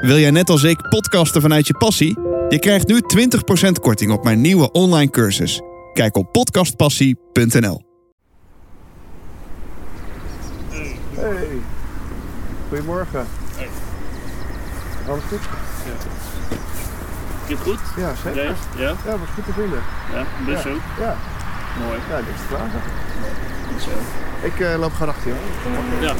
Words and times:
Wil 0.00 0.18
jij 0.18 0.30
net 0.30 0.50
als 0.50 0.62
ik 0.62 0.88
podcasten 0.88 1.40
vanuit 1.40 1.66
je 1.66 1.76
passie? 1.76 2.18
Je 2.48 2.58
krijgt 2.58 2.86
nu 2.88 3.00
20% 3.68 3.70
korting 3.80 4.12
op 4.12 4.24
mijn 4.24 4.40
nieuwe 4.40 4.72
online 4.72 5.10
cursus. 5.10 5.60
Kijk 5.92 6.16
op 6.16 6.32
podcastpassie.nl. 6.32 7.82
Hey, 11.14 11.46
goedemorgen. 12.68 13.26
Hey. 13.56 13.68
Alles 15.08 15.22
goed? 15.28 15.40
Je 17.48 17.56
goed? 17.56 17.78
Ja, 17.96 18.14
zeker. 18.24 18.44
Ja? 18.44 18.54
Ja? 18.76 18.94
Ja, 19.04 19.18
was 19.18 19.28
goed 19.34 19.44
te 19.44 19.52
vinden. 19.52 19.82
Ja, 20.12 20.24
dus 20.46 20.62
ja. 20.62 20.70
ook. 20.70 20.80
Ja, 20.98 21.16
Mooi. 21.78 21.98
ja, 22.08 22.16
niks 22.16 22.40
te 22.40 22.46
vragen. 22.48 22.80
Zo. 23.80 23.90
Ik 24.46 24.60
eh, 24.60 24.78
loop 24.78 24.92
gewoon 24.92 25.08
achter 25.08 25.30
je. 25.30 25.36
Ja, 26.00 26.14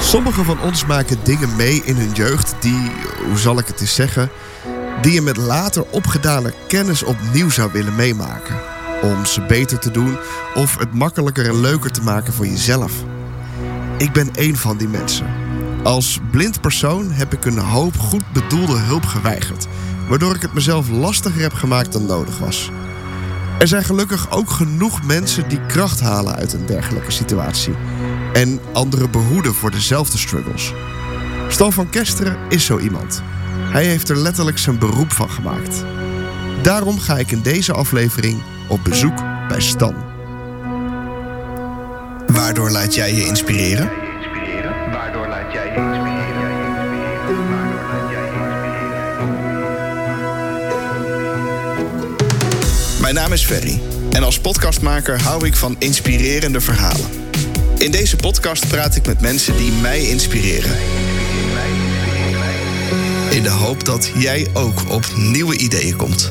Sommigen 0.00 0.44
van 0.44 0.60
ons 0.60 0.86
maken 0.86 1.18
dingen 1.22 1.56
mee 1.56 1.82
in 1.84 1.96
hun 1.96 2.12
jeugd 2.12 2.54
die, 2.60 2.90
hoe 3.26 3.38
zal 3.38 3.58
ik 3.58 3.66
het 3.66 3.80
eens 3.80 3.94
zeggen, 3.94 4.30
die 5.00 5.12
je 5.12 5.22
met 5.22 5.36
later 5.36 5.84
opgedane 5.90 6.52
kennis 6.66 7.02
opnieuw 7.02 7.50
zou 7.50 7.72
willen 7.72 7.94
meemaken. 7.94 8.56
Om 9.02 9.24
ze 9.24 9.40
beter 9.40 9.78
te 9.78 9.90
doen 9.90 10.16
of 10.54 10.78
het 10.78 10.94
makkelijker 10.94 11.46
en 11.46 11.60
leuker 11.60 11.90
te 11.90 12.02
maken 12.02 12.32
voor 12.32 12.46
jezelf. 12.46 12.92
Ik 13.98 14.12
ben 14.12 14.30
één 14.34 14.56
van 14.56 14.76
die 14.76 14.88
mensen. 14.88 15.26
Als 15.82 16.20
blind 16.30 16.60
persoon 16.60 17.10
heb 17.10 17.32
ik 17.32 17.44
een 17.44 17.58
hoop 17.58 17.98
goed 17.98 18.32
bedoelde 18.32 18.78
hulp 18.78 19.04
geweigerd, 19.04 19.66
waardoor 20.08 20.34
ik 20.34 20.42
het 20.42 20.54
mezelf 20.54 20.88
lastiger 20.88 21.42
heb 21.42 21.54
gemaakt 21.54 21.92
dan 21.92 22.06
nodig 22.06 22.38
was. 22.38 22.70
Er 23.58 23.68
zijn 23.68 23.84
gelukkig 23.84 24.30
ook 24.30 24.50
genoeg 24.50 25.04
mensen 25.04 25.48
die 25.48 25.66
kracht 25.66 26.00
halen 26.00 26.34
uit 26.34 26.52
een 26.52 26.66
dergelijke 26.66 27.10
situatie 27.10 27.74
en 28.34 28.60
anderen 28.72 29.10
behoeden 29.10 29.54
voor 29.54 29.70
dezelfde 29.70 30.18
struggles. 30.18 30.72
Stan 31.48 31.72
van 31.72 31.90
Kesteren 31.90 32.36
is 32.48 32.64
zo 32.64 32.78
iemand. 32.78 33.22
Hij 33.56 33.84
heeft 33.84 34.08
er 34.08 34.16
letterlijk 34.16 34.58
zijn 34.58 34.78
beroep 34.78 35.12
van 35.12 35.30
gemaakt. 35.30 35.84
Daarom 36.62 36.98
ga 36.98 37.18
ik 37.18 37.30
in 37.30 37.42
deze 37.42 37.72
aflevering 37.72 38.42
op 38.68 38.84
bezoek 38.84 39.16
bij 39.48 39.60
Stan. 39.60 39.94
Waardoor 42.26 42.70
laat 42.70 42.94
jij 42.94 43.14
je 43.14 43.26
inspireren? 43.26 43.90
Waardoor 44.92 45.26
laat 45.26 45.52
jij 45.52 45.64
je 45.64 45.70
inspireren? 45.70 46.14
Mijn 53.00 53.14
naam 53.14 53.32
is 53.32 53.44
Ferry 53.44 53.82
en 54.10 54.22
als 54.22 54.40
podcastmaker 54.40 55.22
hou 55.22 55.46
ik 55.46 55.56
van 55.56 55.76
inspirerende 55.78 56.60
verhalen. 56.60 57.23
In 57.78 57.90
deze 57.90 58.16
podcast 58.16 58.68
praat 58.68 58.96
ik 58.96 59.06
met 59.06 59.20
mensen 59.20 59.56
die 59.56 59.72
mij 59.72 60.00
inspireren. 60.00 60.76
In 63.30 63.42
de 63.42 63.50
hoop 63.50 63.84
dat 63.84 64.10
jij 64.14 64.46
ook 64.52 64.90
op 64.90 65.04
nieuwe 65.16 65.56
ideeën 65.56 65.96
komt. 65.96 66.30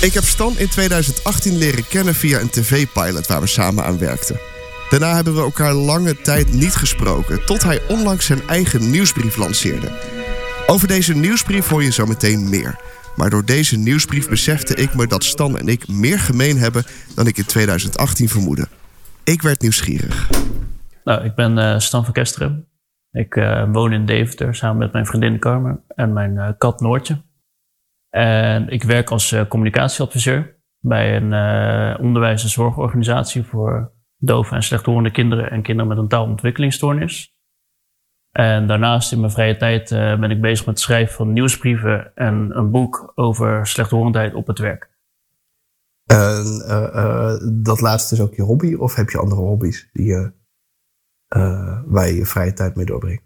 Ik 0.00 0.14
heb 0.14 0.24
Stan 0.24 0.58
in 0.58 0.68
2018 0.68 1.56
leren 1.56 1.86
kennen 1.88 2.14
via 2.14 2.40
een 2.40 2.50
tv-pilot 2.50 3.26
waar 3.26 3.40
we 3.40 3.46
samen 3.46 3.84
aan 3.84 3.98
werkten. 3.98 4.40
Daarna 4.90 5.14
hebben 5.14 5.34
we 5.34 5.40
elkaar 5.40 5.72
lange 5.72 6.20
tijd 6.20 6.52
niet 6.52 6.74
gesproken, 6.74 7.44
tot 7.44 7.62
hij 7.62 7.80
onlangs 7.88 8.26
zijn 8.26 8.48
eigen 8.48 8.90
nieuwsbrief 8.90 9.36
lanceerde. 9.36 9.88
Over 10.66 10.88
deze 10.88 11.14
nieuwsbrief 11.14 11.68
hoor 11.68 11.82
je 11.82 11.92
zo 11.92 12.06
meteen 12.06 12.48
meer. 12.48 12.80
Maar 13.16 13.30
door 13.30 13.44
deze 13.44 13.78
nieuwsbrief 13.78 14.28
besefte 14.28 14.74
ik 14.74 14.94
me 14.94 15.06
dat 15.06 15.24
Stan 15.24 15.58
en 15.58 15.68
ik 15.68 15.88
meer 15.88 16.18
gemeen 16.18 16.58
hebben 16.58 16.84
dan 17.14 17.26
ik 17.26 17.36
in 17.36 17.44
2018 17.44 18.28
vermoedde. 18.28 18.68
Ik 19.24 19.42
werd 19.42 19.60
nieuwsgierig. 19.60 20.30
Nou, 21.04 21.24
ik 21.24 21.34
ben 21.34 21.58
eh, 21.58 21.78
Stan 21.78 22.04
van 22.04 22.12
Kesteren. 22.12 22.68
Ik 23.10 23.36
eh, 23.36 23.64
woon 23.72 23.92
in 23.92 24.06
Deventer 24.06 24.54
samen 24.54 24.78
met 24.78 24.92
mijn 24.92 25.06
vriendin 25.06 25.38
Carmen 25.38 25.84
en 25.88 26.12
mijn 26.12 26.38
eh, 26.38 26.48
kat 26.58 26.80
Noortje. 26.80 27.22
En 28.10 28.68
ik 28.68 28.82
werk 28.82 29.10
als 29.10 29.34
communicatieadviseur 29.48 30.56
bij 30.80 31.16
een 31.16 31.32
onderwijs- 31.98 32.42
en 32.42 32.48
zorgorganisatie 32.48 33.42
voor 33.42 33.92
dove 34.18 34.54
en 34.54 34.62
slechthorende 34.62 35.10
kinderen 35.10 35.50
en 35.50 35.62
kinderen 35.62 35.88
met 35.88 35.98
een 35.98 36.08
taalontwikkelingsstoornis. 36.08 37.36
En 38.30 38.66
daarnaast 38.66 39.12
in 39.12 39.20
mijn 39.20 39.32
vrije 39.32 39.56
tijd 39.56 39.90
eh, 39.90 40.18
ben 40.18 40.30
ik 40.30 40.40
bezig 40.40 40.66
met 40.66 40.74
het 40.74 40.84
schrijven 40.84 41.14
van 41.14 41.32
nieuwsbrieven 41.32 42.14
en 42.14 42.56
een 42.56 42.70
boek 42.70 43.12
over 43.14 43.66
slechthorendheid 43.66 44.34
op 44.34 44.46
het 44.46 44.58
werk. 44.58 44.96
En 46.04 46.62
eh, 46.66 46.94
eh, 46.94 47.40
dat 47.52 47.80
laatste 47.80 48.14
is 48.14 48.20
ook 48.20 48.34
je 48.34 48.42
hobby, 48.42 48.74
of 48.74 48.94
heb 48.94 49.10
je 49.10 49.18
andere 49.18 49.40
hobby's 49.40 49.88
die 49.92 50.06
je, 50.06 50.32
waar 51.86 52.06
je 52.06 52.14
je 52.14 52.26
vrije 52.26 52.52
tijd 52.52 52.76
mee 52.76 52.86
doorbrengt? 52.86 53.22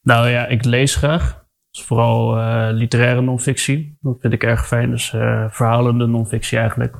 Nou 0.00 0.28
ja, 0.28 0.46
ik 0.46 0.64
lees 0.64 0.96
graag. 0.96 1.40
Dus 1.70 1.84
vooral 1.84 2.36
literaire 2.72 3.20
non-fictie. 3.20 3.98
Dat 4.00 4.16
vind 4.20 4.32
ik 4.32 4.42
erg 4.42 4.66
fijn. 4.66 4.90
Dus 4.90 5.08
verhalende 5.48 6.06
non-fictie 6.06 6.58
eigenlijk. 6.58 6.96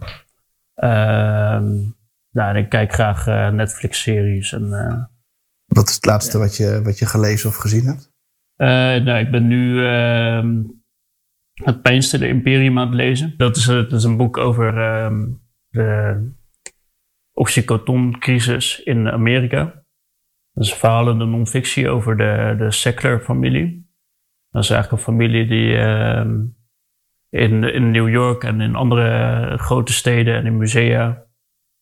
Ehm 0.75 1.75
nou, 2.33 2.57
en 2.57 2.63
ik 2.63 2.69
kijk 2.69 2.93
graag 2.93 3.27
eh, 3.27 3.49
Netflix-series. 3.51 4.53
En, 4.53 4.73
eh, 4.73 5.05
Wat 5.67 5.89
is 5.89 5.95
het 5.95 6.07
laatste 6.07 6.39
wat, 6.39 6.57
je, 6.57 6.81
wat 6.83 6.99
je 6.99 7.07
gelezen 7.07 7.49
of 7.49 7.57
gezien 7.57 7.85
hebt? 7.85 8.11
eh, 8.57 8.69
nou, 9.05 9.19
ik 9.19 9.31
ben 9.31 9.47
nu 9.47 9.87
ehm, 9.87 10.63
het 11.53 11.83
Pijnstiller 11.83 12.29
Imperium 12.29 12.79
aan 12.79 12.87
het 12.87 12.95
lezen. 12.97 13.35
Dat 13.37 13.57
is, 13.57 13.65
dat 13.65 13.93
is 13.93 14.05
een 14.05 14.17
boek 14.17 14.37
over 14.39 14.79
ehm, 14.79 15.29
de 15.69 16.31
oxycoton-crisis 17.33 18.83
in 18.83 19.09
Amerika. 19.09 19.65
Dat 20.53 20.65
is 20.65 20.71
een 20.71 20.77
verhalende 20.77 21.25
non-fictie 21.25 21.89
over 21.89 22.17
de, 22.17 22.55
de 22.59 22.71
Sackler-familie. 22.71 23.91
Dat 24.51 24.63
is 24.63 24.71
eigenlijk 24.71 25.03
een 25.03 25.13
familie 25.13 25.47
die 25.47 25.77
ehm, 25.77 26.45
in, 27.29 27.65
in 27.65 27.91
New 27.91 28.09
York 28.09 28.45
en 28.45 28.61
in 28.61 28.75
andere 28.75 29.59
grote 29.59 29.93
steden 29.93 30.35
en 30.35 30.47
in 30.47 30.57
musea 30.57 31.27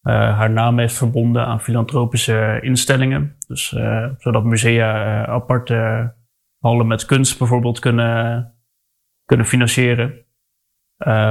eh, 0.01 0.37
haar 0.37 0.51
naam 0.51 0.79
heeft 0.79 0.95
verbonden 0.95 1.47
aan 1.47 1.61
filantropische 1.61 2.59
instellingen. 2.63 3.37
Dus 3.47 3.73
eh, 3.73 4.09
zodat 4.19 4.45
musea 4.45 5.23
eh, 5.23 5.29
aparte 5.33 6.13
hallen 6.59 6.87
met 6.87 7.05
kunst 7.05 7.39
bijvoorbeeld 7.39 7.79
kunnen, 7.79 8.55
kunnen 9.25 9.47
financieren. 9.47 10.25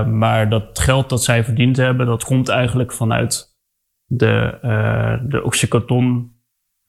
Maar 0.08 0.50
dat 0.50 0.80
geld 0.80 1.10
dat 1.10 1.24
zij 1.24 1.44
verdiend 1.44 1.78
hebben, 1.78 2.06
dat 2.06 2.24
komt 2.24 2.50
eigenlijk 2.50 2.92
vanuit 2.92 3.58
de, 4.06 4.58
eh 4.62 5.30
de 5.30 5.44
oxycoton 5.44 6.34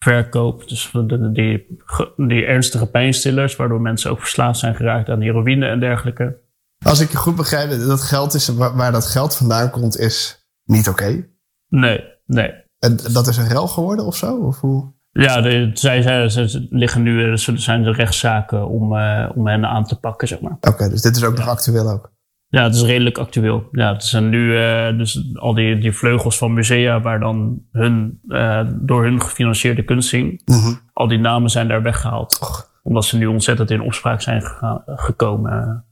verkoop. 0.05 0.69
Dus 0.69 0.91
de, 0.93 1.33
die, 1.33 1.77
die 2.17 2.45
ernstige 2.45 2.91
pijnstillers, 2.91 3.57
waardoor 3.57 3.81
mensen 3.81 4.11
ook 4.11 4.21
verslaafd 4.21 4.59
zijn 4.59 4.75
geraakt 4.75 5.09
aan 5.09 5.21
heroïne 5.21 5.67
en 5.67 5.81
dergelijke. 5.81 6.41
Als 6.85 7.01
ik 7.01 7.11
je 7.11 7.17
goed 7.17 7.37
begrijp, 7.37 7.71
dat 7.71 8.03
geld 8.03 8.35
is, 8.35 8.49
waar 8.49 8.93
dat 8.93 9.07
geld 9.07 9.37
vandaan 9.37 9.71
komt, 9.71 9.99
is 9.99 10.47
niet 10.65 10.89
oké. 10.89 11.29
Nee, 11.71 12.05
nee. 12.27 12.53
En 12.79 12.97
dat 13.13 13.27
is 13.27 13.37
een 13.37 13.49
rel 13.49 13.67
geworden 13.69 14.05
of 14.07 14.17
zo? 14.17 14.37
Of 14.37 14.61
hoe? 14.61 14.93
Ja, 15.13 15.41
de, 15.41 15.71
zij, 15.75 16.03
zij, 16.03 16.29
ze 16.29 16.67
liggen 16.71 17.03
nu, 17.03 17.23
er 17.31 17.39
zijn 17.39 17.85
er 17.85 17.95
rechtszaken 17.95 18.69
om, 18.69 18.97
eh, 18.97 19.31
om 19.35 19.47
hen 19.47 19.67
aan 19.67 19.85
te 19.85 19.99
pakken, 20.01 20.29
zeg 20.29 20.41
maar. 20.41 20.57
Oké, 20.61 20.89
dus 20.89 21.03
dit 21.03 21.17
is 21.17 21.25
ook 21.25 21.37
nog 21.37 21.49
actueel 21.49 21.91
ook. 21.91 22.13
Ja, 22.49 22.63
het 22.63 22.75
is 22.75 22.83
redelijk 22.83 23.19
actueel. 23.19 23.69
Ja, 23.71 23.93
het 23.93 24.05
zijn 24.05 24.29
nu 24.29 24.57
eh, 24.59 24.97
dus 24.99 25.33
al 25.35 25.55
die, 25.55 25.79
die 25.79 25.93
vleugels 25.93 26.39
van 26.39 26.53
musea 26.53 27.01
waar 27.01 27.21
dan 27.21 27.63
hun, 27.73 28.21
eh, 28.29 28.67
door 28.81 29.05
hun 29.05 29.21
gefinancierde 29.23 29.85
kunst 29.85 30.09
zien. 30.09 30.41
Mhm. 30.45 30.73
Al 30.93 31.09
die 31.09 31.19
namen 31.19 31.51
zijn 31.51 31.69
daar 31.69 31.83
weggehaald. 31.83 32.39
Omdat 32.83 33.05
ze 33.05 33.17
nu 33.17 33.27
ontzettend 33.27 33.71
in 33.71 33.81
opspraak 33.83 34.21
zijn 34.21 34.43
gega- 34.43 34.83
gekomen 34.87 35.85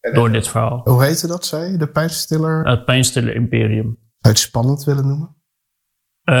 eh, 0.00 0.14
door 0.14 0.30
dit 0.32 0.48
verhaal. 0.48 0.80
Hoe 0.84 1.04
heette 1.04 1.26
dat, 1.26 1.46
zei? 1.46 1.76
De 1.76 1.86
pijnstiller? 1.86 2.68
Het 2.68 2.84
Pijnstiller 2.84 3.34
Imperium. 3.34 3.98
Zou 4.20 4.34
je 4.34 4.40
het 4.40 4.48
spannend 4.48 4.84
willen 4.84 5.06
noemen? 5.06 5.36
Eh, 6.22 6.34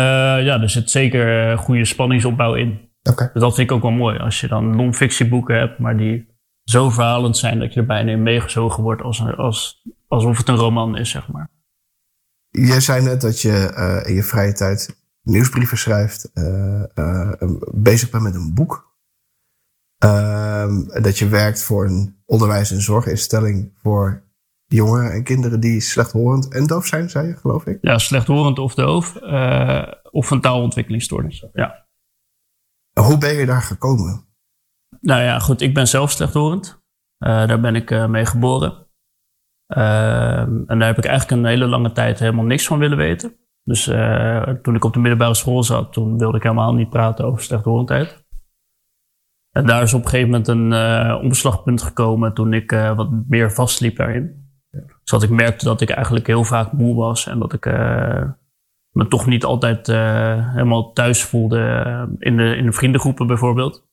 ja, 0.44 0.60
er 0.60 0.70
zit 0.70 0.90
zeker 0.90 1.50
eh, 1.50 1.58
goede 1.58 1.84
spanningsopbouw 1.84 2.54
in. 2.54 2.88
Dus 3.02 3.30
dat 3.32 3.54
vind 3.54 3.70
ik 3.70 3.76
ook 3.76 3.82
wel 3.82 3.90
mooi. 3.90 4.18
Als 4.18 4.40
je 4.40 4.48
dan 4.48 4.76
non-fictieboeken 4.76 5.58
hebt, 5.58 5.78
maar 5.78 5.96
die 5.96 6.28
zo 6.64 6.90
verhalend 6.90 7.36
zijn 7.36 7.58
dat 7.58 7.74
je 7.74 7.80
er 7.80 7.86
bijna 7.86 8.10
in 8.10 8.22
meegezogen 8.22 8.82
wordt 8.82 9.02
als, 9.02 9.22
als, 9.36 9.86
alsof 10.08 10.38
het 10.38 10.48
een 10.48 10.56
roman 10.56 10.96
is, 10.96 11.10
zeg 11.10 11.28
maar. 11.28 11.48
Jij 12.48 12.80
zei 12.80 13.02
net 13.02 13.20
dat 13.20 13.40
je 13.40 13.52
eh, 13.52 14.08
in 14.08 14.14
je 14.14 14.22
vrije 14.22 14.52
tijd 14.52 15.02
nieuwsbrieven 15.22 15.78
schrijft, 15.78 16.30
bezig 17.72 18.10
bent 18.10 18.22
met 18.22 18.34
een 18.34 18.54
boek. 18.54 18.94
Ehm, 19.98 21.02
dat 21.02 21.18
je 21.18 21.28
werkt 21.28 21.62
voor 21.62 21.86
een 21.86 22.22
onderwijs- 22.26 22.70
en 22.70 22.80
zorginstelling 22.80 23.72
voor 23.82 24.29
jongeren 24.76 25.12
en 25.12 25.24
kinderen 25.24 25.60
die 25.60 25.80
slechthorend 25.80 26.52
en 26.52 26.66
doof 26.66 26.86
zijn, 26.86 27.10
zei 27.10 27.26
je, 27.26 27.36
geloof 27.36 27.66
ik. 27.66 27.78
Ja, 27.80 27.98
slechthorend 27.98 28.58
of 28.58 28.74
doof, 28.74 29.16
eh, 29.16 29.92
of 30.10 30.30
een 30.30 30.40
taalontwikkelingsstoornis. 30.40 31.46
Ja. 31.52 31.86
Hoe 33.00 33.18
ben 33.18 33.34
je 33.34 33.46
daar 33.46 33.62
gekomen? 33.62 34.24
Nou 35.00 35.22
ja, 35.22 35.38
goed, 35.38 35.60
ik 35.60 35.74
ben 35.74 35.88
zelf 35.88 36.10
slechthorend. 36.10 36.82
Eh, 37.18 37.46
daar 37.46 37.60
ben 37.60 37.74
ik 37.74 37.90
eh, 37.90 38.06
mee 38.06 38.26
geboren. 38.26 38.86
Ehm, 39.66 40.62
en 40.66 40.78
daar 40.78 40.88
heb 40.88 40.98
ik 40.98 41.04
eigenlijk 41.04 41.40
een 41.40 41.48
hele 41.48 41.66
lange 41.66 41.92
tijd 41.92 42.18
helemaal 42.18 42.44
niks 42.44 42.66
van 42.66 42.78
willen 42.78 42.96
weten. 42.96 43.34
Dus 43.64 43.84
toen 44.62 44.74
ik 44.74 44.84
op 44.84 44.92
de 44.92 44.98
middelbare 44.98 45.34
school 45.34 45.62
zat, 45.62 45.92
toen 45.92 46.18
wilde 46.18 46.36
ik 46.36 46.42
helemaal 46.42 46.74
niet 46.74 46.90
praten 46.90 47.24
over 47.24 47.42
slechthorendheid. 47.42 48.24
En 49.50 49.66
daar 49.66 49.82
is 49.82 49.94
op 49.94 50.02
een 50.02 50.08
gegeven 50.08 50.30
moment 50.30 50.48
een 50.48 51.14
omslagpunt 51.14 51.82
gekomen 51.82 52.34
toen 52.34 52.52
ik 52.52 52.70
wat 52.70 53.10
meer 53.28 53.52
vastliep 53.52 53.96
daarin. 53.96 54.39
Dus 55.10 55.20
dat 55.20 55.30
ik 55.30 55.36
merkte 55.36 55.64
dat 55.64 55.80
ik 55.80 55.90
eigenlijk 55.90 56.26
heel 56.26 56.44
vaak 56.44 56.72
moe 56.72 56.94
was 56.94 57.26
en 57.26 57.38
dat 57.38 57.52
ik 57.52 57.66
eh, 57.66 58.22
me 58.90 59.08
toch 59.08 59.26
niet 59.26 59.44
altijd 59.44 59.88
eh, 59.88 60.52
helemaal 60.52 60.92
thuis 60.92 61.22
voelde 61.22 61.60
eh, 61.60 62.02
in, 62.18 62.36
de, 62.36 62.56
in 62.56 62.64
de 62.64 62.72
vriendengroepen 62.72 63.26
bijvoorbeeld. 63.26 63.88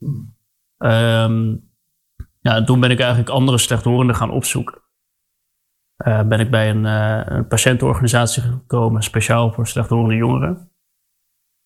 Ehm, 0.77 1.55
ja, 2.39 2.55
en 2.55 2.65
toen 2.65 2.79
ben 2.79 2.91
ik 2.91 2.99
eigenlijk 2.99 3.29
andere 3.29 3.57
slechthorenden 3.57 4.15
gaan 4.15 4.31
opzoeken. 4.31 4.81
Ben 6.03 6.39
ik 6.39 6.51
bij 6.51 6.69
een, 6.69 6.83
een 6.83 7.47
patiëntenorganisatie 7.47 8.43
gekomen, 8.43 9.03
speciaal 9.03 9.51
voor 9.53 9.67
slechthorende 9.67 10.15
jongeren. 10.15 10.71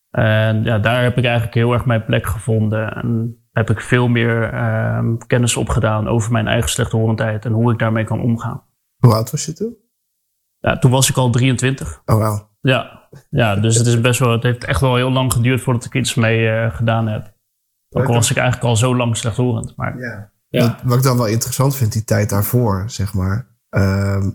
En 0.10 0.64
ja, 0.64 0.80
daar 0.80 1.04
heb 1.04 1.18
ik 1.18 1.24
eigenlijk 1.24 1.56
heel 1.56 1.74
erg 1.74 1.86
mijn 1.86 2.06
plek 2.06 2.26
gevonden. 2.28 2.94
En 2.96 3.38
heb 3.52 3.70
ik 3.70 3.82
veel 3.82 4.08
meer 4.08 4.54
ehm, 4.54 5.18
kennis 5.18 5.58
opgedaan 5.58 6.08
over 6.08 6.32
mijn 6.32 6.48
eigen 6.48 6.70
slechthorendheid 6.70 7.46
en 7.46 7.52
hoe 7.52 7.72
ik 7.72 7.80
daarmee 7.80 8.04
kan 8.04 8.22
omgaan. 8.22 8.70
Hoe 9.02 9.14
oud 9.14 9.32
was 9.32 9.46
je 9.46 9.54
toen? 9.54 9.78
Ja, 10.58 10.78
toen 10.78 10.92
was 10.92 11.10
ik 11.10 11.18
al 11.18 11.30
23. 11.30 12.02
Oh, 12.06 12.16
wauw. 12.16 12.50
Ja, 12.62 13.10
ja 13.30 13.56
dus 13.56 13.76
het, 13.76 13.88
is 13.88 14.02
best 14.02 14.20
wel, 14.20 14.32
het 14.32 14.44
heeft 14.44 14.64
echt 14.64 14.82
wel 14.82 14.96
heel 14.96 15.12
lang 15.12 15.34
geduurd 15.34 15.62
voordat 15.62 15.86
ik 15.86 15.94
iets 15.94 16.16
mee 16.16 16.50
eh, 16.50 16.76
gedaan 16.76 17.08
heb. 17.08 17.34
Ook 17.90 18.08
al 18.08 18.14
was 18.14 18.32
ik 18.32 18.38
eigenlijk 18.38 18.68
al 18.68 18.76
zo 18.76 18.96
lang 18.96 19.18
slechthorend. 19.18 19.76
Maar 19.76 20.00
Ja. 20.00 20.32
Ja. 20.48 20.68
Wat, 20.68 20.82
wat 20.84 20.98
ik 20.98 21.04
dan 21.04 21.18
wel 21.18 21.28
interessant 21.28 21.76
vind, 21.76 21.92
die 21.92 22.04
tijd 22.04 22.30
daarvoor, 22.30 22.84
zeg 22.88 23.14
maar. 23.14 23.48
Ehm, 23.70 24.30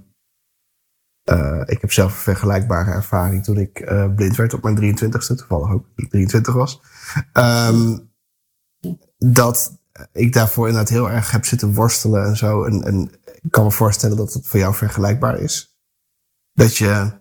eh, 1.23 1.63
ik 1.65 1.81
heb 1.81 1.93
zelf 1.93 2.13
een 2.13 2.19
vergelijkbare 2.19 2.91
ervaring 2.91 3.45
toen 3.45 3.59
ik 3.59 3.79
eh, 3.79 4.15
blind 4.15 4.37
werd 4.37 4.55
op 4.55 4.63
mijn 4.63 4.77
23ste, 4.77 5.35
toevallig 5.35 5.71
ook 5.71 5.85
toen 5.85 6.05
ik 6.05 6.11
23 6.11 6.55
was. 6.55 6.81
Ehm, 7.33 7.99
dat 9.19 9.81
ik 10.13 10.33
daarvoor 10.33 10.69
inderdaad 10.69 10.93
heel 10.93 11.11
erg 11.11 11.31
heb 11.31 11.45
zitten 11.45 11.75
worstelen 11.75 12.25
en 12.25 12.37
zo. 12.37 12.65
En, 12.65 12.83
en 12.83 13.11
ik 13.47 13.53
kan 13.53 13.65
me 13.65 13.71
voorstellen 13.71 14.17
dat 14.17 14.33
het 14.33 14.47
voor 14.47 14.61
jou 14.61 14.75
vergelijkbaar 14.75 15.39
is. 15.39 15.79
Dat 16.53 16.77
je 16.77 17.21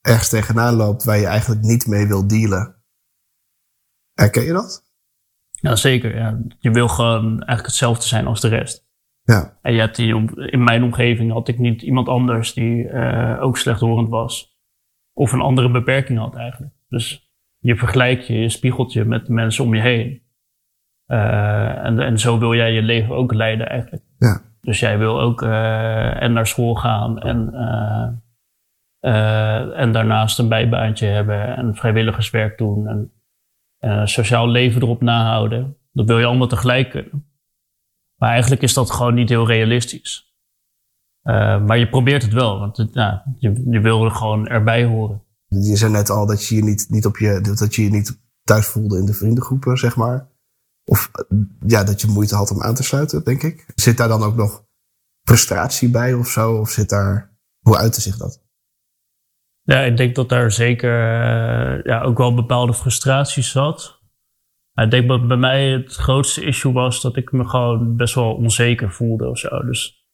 ergens 0.00 0.28
tegenaan 0.28 0.74
loopt 0.74 1.04
waar 1.04 1.18
je 1.18 1.26
eigenlijk 1.26 1.62
niet 1.62 1.86
mee 1.86 2.06
wil 2.06 2.26
dealen. 2.26 2.82
Herken 4.12 4.44
je 4.44 4.52
dat? 4.52 4.84
ja, 5.64 5.76
zeker. 5.76 6.16
Ja. 6.16 6.38
Je 6.58 6.70
wil 6.70 6.88
gewoon 6.88 7.30
eigenlijk 7.30 7.66
hetzelfde 7.66 8.06
zijn 8.06 8.26
als 8.26 8.40
de 8.40 8.48
rest. 8.48 8.86
Ja. 9.22 9.58
En 9.62 9.72
je 9.72 9.80
hebt 9.80 9.96
die, 9.96 10.34
in 10.50 10.64
mijn 10.64 10.82
omgeving 10.82 11.32
had 11.32 11.48
ik 11.48 11.58
niet 11.58 11.82
iemand 11.82 12.08
anders 12.08 12.52
die 12.52 12.88
eh, 12.88 13.42
ook 13.42 13.58
slechthorend 13.58 14.08
was. 14.08 14.58
Of 15.12 15.32
een 15.32 15.40
andere 15.40 15.70
beperking 15.70 16.18
had 16.18 16.34
eigenlijk. 16.34 16.72
Dus 16.88 17.32
je 17.58 17.76
vergelijkt 17.76 18.26
je, 18.26 18.34
je 18.34 18.48
spiegelt 18.48 18.92
je 18.92 19.04
met 19.04 19.26
de 19.26 19.32
mensen 19.32 19.64
om 19.64 19.74
je 19.74 19.80
heen. 19.80 20.22
Eh, 21.06 21.84
en, 21.84 21.98
en 21.98 22.18
zo 22.18 22.38
wil 22.38 22.54
jij 22.54 22.72
je 22.72 22.82
leven 22.82 23.14
ook 23.14 23.34
leiden 23.34 23.68
eigenlijk. 23.68 24.04
Ja. 24.18 24.42
Dus 24.64 24.80
jij 24.80 24.98
wil 24.98 25.20
ook 25.20 25.42
eh, 25.42 26.22
en 26.22 26.32
naar 26.32 26.46
school 26.46 26.74
gaan 26.74 27.18
en, 27.18 27.54
eh, 27.54 28.08
eh, 29.00 29.78
en 29.80 29.92
daarnaast 29.92 30.38
een 30.38 30.48
bijbaantje 30.48 31.06
hebben 31.06 31.56
en 31.56 31.74
vrijwilligerswerk 31.74 32.58
doen 32.58 32.86
en 32.88 33.12
sociaal 34.08 34.48
leven 34.48 34.82
erop 34.82 35.02
nahouden. 35.02 35.76
Dat 35.92 36.06
wil 36.06 36.18
je 36.18 36.26
allemaal 36.26 36.46
tegelijk 36.46 36.90
kunnen. 36.90 37.26
Maar 38.16 38.30
eigenlijk 38.30 38.62
is 38.62 38.74
dat 38.74 38.90
gewoon 38.90 39.14
niet 39.14 39.28
heel 39.28 39.46
realistisch. 39.46 40.34
Maar 41.22 41.78
je 41.78 41.88
probeert 41.88 42.22
het 42.22 42.32
wel, 42.32 42.58
want 42.58 42.76
je, 43.38 43.62
je 43.70 43.80
wil 43.80 44.04
er 44.04 44.10
gewoon 44.10 44.46
erbij 44.46 44.84
horen. 44.84 45.22
Je 45.48 45.76
zei 45.76 45.92
net 45.92 46.10
al 46.10 46.26
dat 46.26 46.46
je 46.46 46.54
je 46.54 46.62
niet, 46.62 46.86
niet 46.88 47.06
op 47.06 47.16
je, 47.16 47.40
dat 47.40 47.74
je 47.74 47.82
je 47.82 47.90
niet 47.90 48.20
thuis 48.42 48.66
voelde 48.66 48.98
in 48.98 49.06
de 49.06 49.14
vriendengroepen, 49.14 49.76
zeg 49.76 49.96
maar. 49.96 50.28
Of 50.84 51.10
ja, 51.66 51.84
dat 51.84 52.00
je 52.00 52.06
moeite 52.06 52.34
had 52.34 52.50
om 52.50 52.62
aan 52.62 52.74
te 52.74 52.82
sluiten, 52.82 53.24
denk 53.24 53.42
ik. 53.42 53.66
Zit 53.74 53.96
daar 53.96 54.08
dan 54.08 54.22
ook 54.22 54.36
nog 54.36 54.64
frustratie 55.22 55.90
bij 55.90 56.14
of 56.14 56.28
zo? 56.28 56.56
Of 56.56 56.70
zit 56.70 56.88
daar, 56.88 57.36
hoe 57.60 57.76
uitte 57.76 58.00
zich 58.00 58.16
dat? 58.16 58.42
Ja, 59.62 59.80
ik 59.80 59.96
denk 59.96 60.14
dat 60.14 60.28
daar 60.28 60.52
zeker 60.52 60.92
eh, 60.92 61.84
ja, 61.84 62.02
ook 62.02 62.18
wel 62.18 62.34
bepaalde 62.34 62.74
frustraties 62.74 63.50
zat. 63.50 64.02
Ik 64.74 64.90
denk 64.90 65.08
dat 65.08 65.28
bij 65.28 65.36
mij 65.36 65.70
het 65.70 65.94
grootste 65.94 66.44
issue 66.44 66.72
was 66.72 67.00
dat 67.00 67.16
ik 67.16 67.32
me 67.32 67.48
gewoon 67.48 67.96
best 67.96 68.14
wel 68.14 68.34
onzeker 68.34 68.92
voelde 68.92 69.28
of 69.28 69.38
zo. 69.38 69.62
Dus 69.62 70.04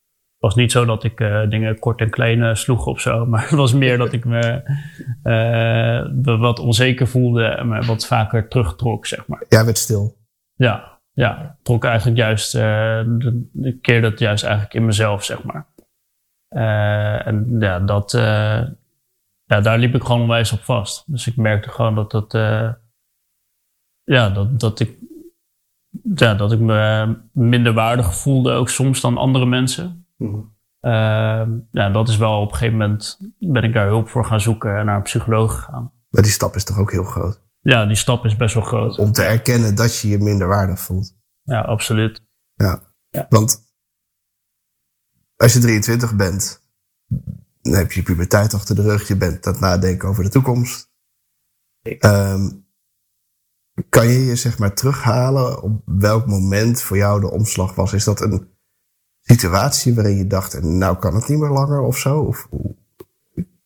het 0.40 0.48
was 0.48 0.54
niet 0.54 0.72
zo 0.72 0.84
dat 0.84 1.04
ik 1.04 1.20
eh, 1.20 1.48
dingen 1.48 1.78
kort 1.78 2.00
en 2.00 2.10
klein 2.10 2.42
eh, 2.42 2.54
sloeg 2.54 2.86
of 2.86 3.00
zo. 3.00 3.26
Maar 3.26 3.42
het 3.42 3.50
was 3.50 3.72
meer 3.72 3.98
dat 3.98 4.12
ik 4.12 4.24
me 4.24 4.62
eh, 5.22 6.38
wat 6.40 6.58
onzeker 6.58 7.08
voelde 7.08 7.44
en 7.44 7.68
me 7.68 7.84
wat 7.86 8.06
vaker 8.06 8.48
terugtrok, 8.48 9.06
zeg 9.06 9.26
maar. 9.26 9.44
Jij 9.48 9.64
werd 9.64 9.78
stil. 9.78 10.19
Ja, 10.60 11.00
ja. 11.12 11.58
Trok 11.62 11.84
eigenlijk 11.84 12.16
juist, 12.16 12.54
eh 12.54 12.60
de, 13.06 13.48
de 13.52 13.78
keer 13.78 14.00
dat 14.00 14.18
juist 14.18 14.44
eigenlijk 14.44 14.74
in 14.74 14.84
mezelf, 14.84 15.24
zeg 15.24 15.42
maar. 15.42 15.66
Eh, 16.48 17.26
en 17.26 17.56
ja, 17.58 17.78
dat, 17.78 18.14
eh, 18.14 18.62
ja, 19.44 19.60
daar 19.60 19.78
liep 19.78 19.94
ik 19.94 20.02
gewoon 20.02 20.20
onwijs 20.20 20.52
op 20.52 20.60
vast. 20.60 21.12
Dus 21.12 21.26
ik 21.26 21.36
merkte 21.36 21.68
gewoon 21.68 21.94
dat 21.94 22.10
dat, 22.10 22.32
ja, 24.04 24.28
dat, 24.30 24.60
dat 24.60 24.80
ik, 24.80 24.98
ja, 26.14 26.34
dat 26.34 26.52
ik 26.52 26.60
me 26.60 27.16
minder 27.32 27.72
waardig 27.72 28.14
voelde, 28.14 28.52
ook 28.52 28.68
soms 28.68 29.00
dan 29.00 29.16
andere 29.16 29.46
mensen. 29.46 30.06
Eh, 30.80 31.46
ja, 31.70 31.90
dat 31.90 32.08
is 32.08 32.16
wel 32.16 32.40
op 32.40 32.50
een 32.50 32.56
gegeven 32.56 32.78
moment 32.78 33.18
ben 33.38 33.62
ik 33.62 33.72
daar 33.72 33.86
hulp 33.86 34.08
voor 34.08 34.24
gaan 34.24 34.40
zoeken 34.40 34.78
en 34.78 34.86
naar 34.86 34.96
een 34.96 35.02
psycholoog 35.02 35.54
gegaan. 35.54 35.92
Maar 36.08 36.22
die 36.22 36.32
stap 36.32 36.54
is 36.54 36.64
toch 36.64 36.78
ook 36.78 36.90
heel 36.90 37.04
groot. 37.04 37.48
Ja, 37.60 37.86
die 37.86 37.96
stap 37.96 38.24
is 38.24 38.36
best 38.36 38.54
wel 38.54 38.62
groot. 38.62 38.98
Om 38.98 39.12
te 39.12 39.22
erkennen 39.22 39.74
dat 39.74 39.98
je 39.98 40.08
je 40.08 40.18
minder 40.18 40.46
waardig 40.48 40.80
voelt. 40.80 41.16
Ja, 41.42 41.60
absoluut. 41.60 42.22
Ja. 42.54 42.94
Ja. 43.10 43.26
Want 43.28 43.62
als 45.36 45.52
je 45.52 45.58
23 45.58 46.16
bent, 46.16 46.62
dan 47.62 47.74
heb 47.74 47.92
je 47.92 48.00
je 48.00 48.06
puberteit 48.06 48.54
achter 48.54 48.74
de 48.74 48.82
rug. 48.82 49.08
Je 49.08 49.16
bent 49.16 49.46
aan 49.46 49.52
het 49.52 49.62
nadenken 49.62 50.08
over 50.08 50.24
de 50.24 50.30
toekomst. 50.30 50.90
Ehm, 51.82 52.50
kan 53.88 54.06
je 54.06 54.18
je 54.18 54.36
zeg 54.36 54.58
maar 54.58 54.74
terughalen 54.74 55.62
op 55.62 55.82
welk 55.84 56.26
moment 56.26 56.82
voor 56.82 56.96
jou 56.96 57.20
de 57.20 57.30
omslag 57.30 57.74
was? 57.74 57.92
Is 57.92 58.04
dat 58.04 58.20
een 58.20 58.54
situatie 59.20 59.94
waarin 59.94 60.16
je 60.16 60.26
dacht, 60.26 60.62
nou 60.62 60.98
kan 60.98 61.14
het 61.14 61.28
niet 61.28 61.38
meer 61.38 61.50
langer 61.50 61.80
of 61.80 61.96
zo? 61.98 62.20
Of, 62.20 62.46
hoe- 62.50 62.76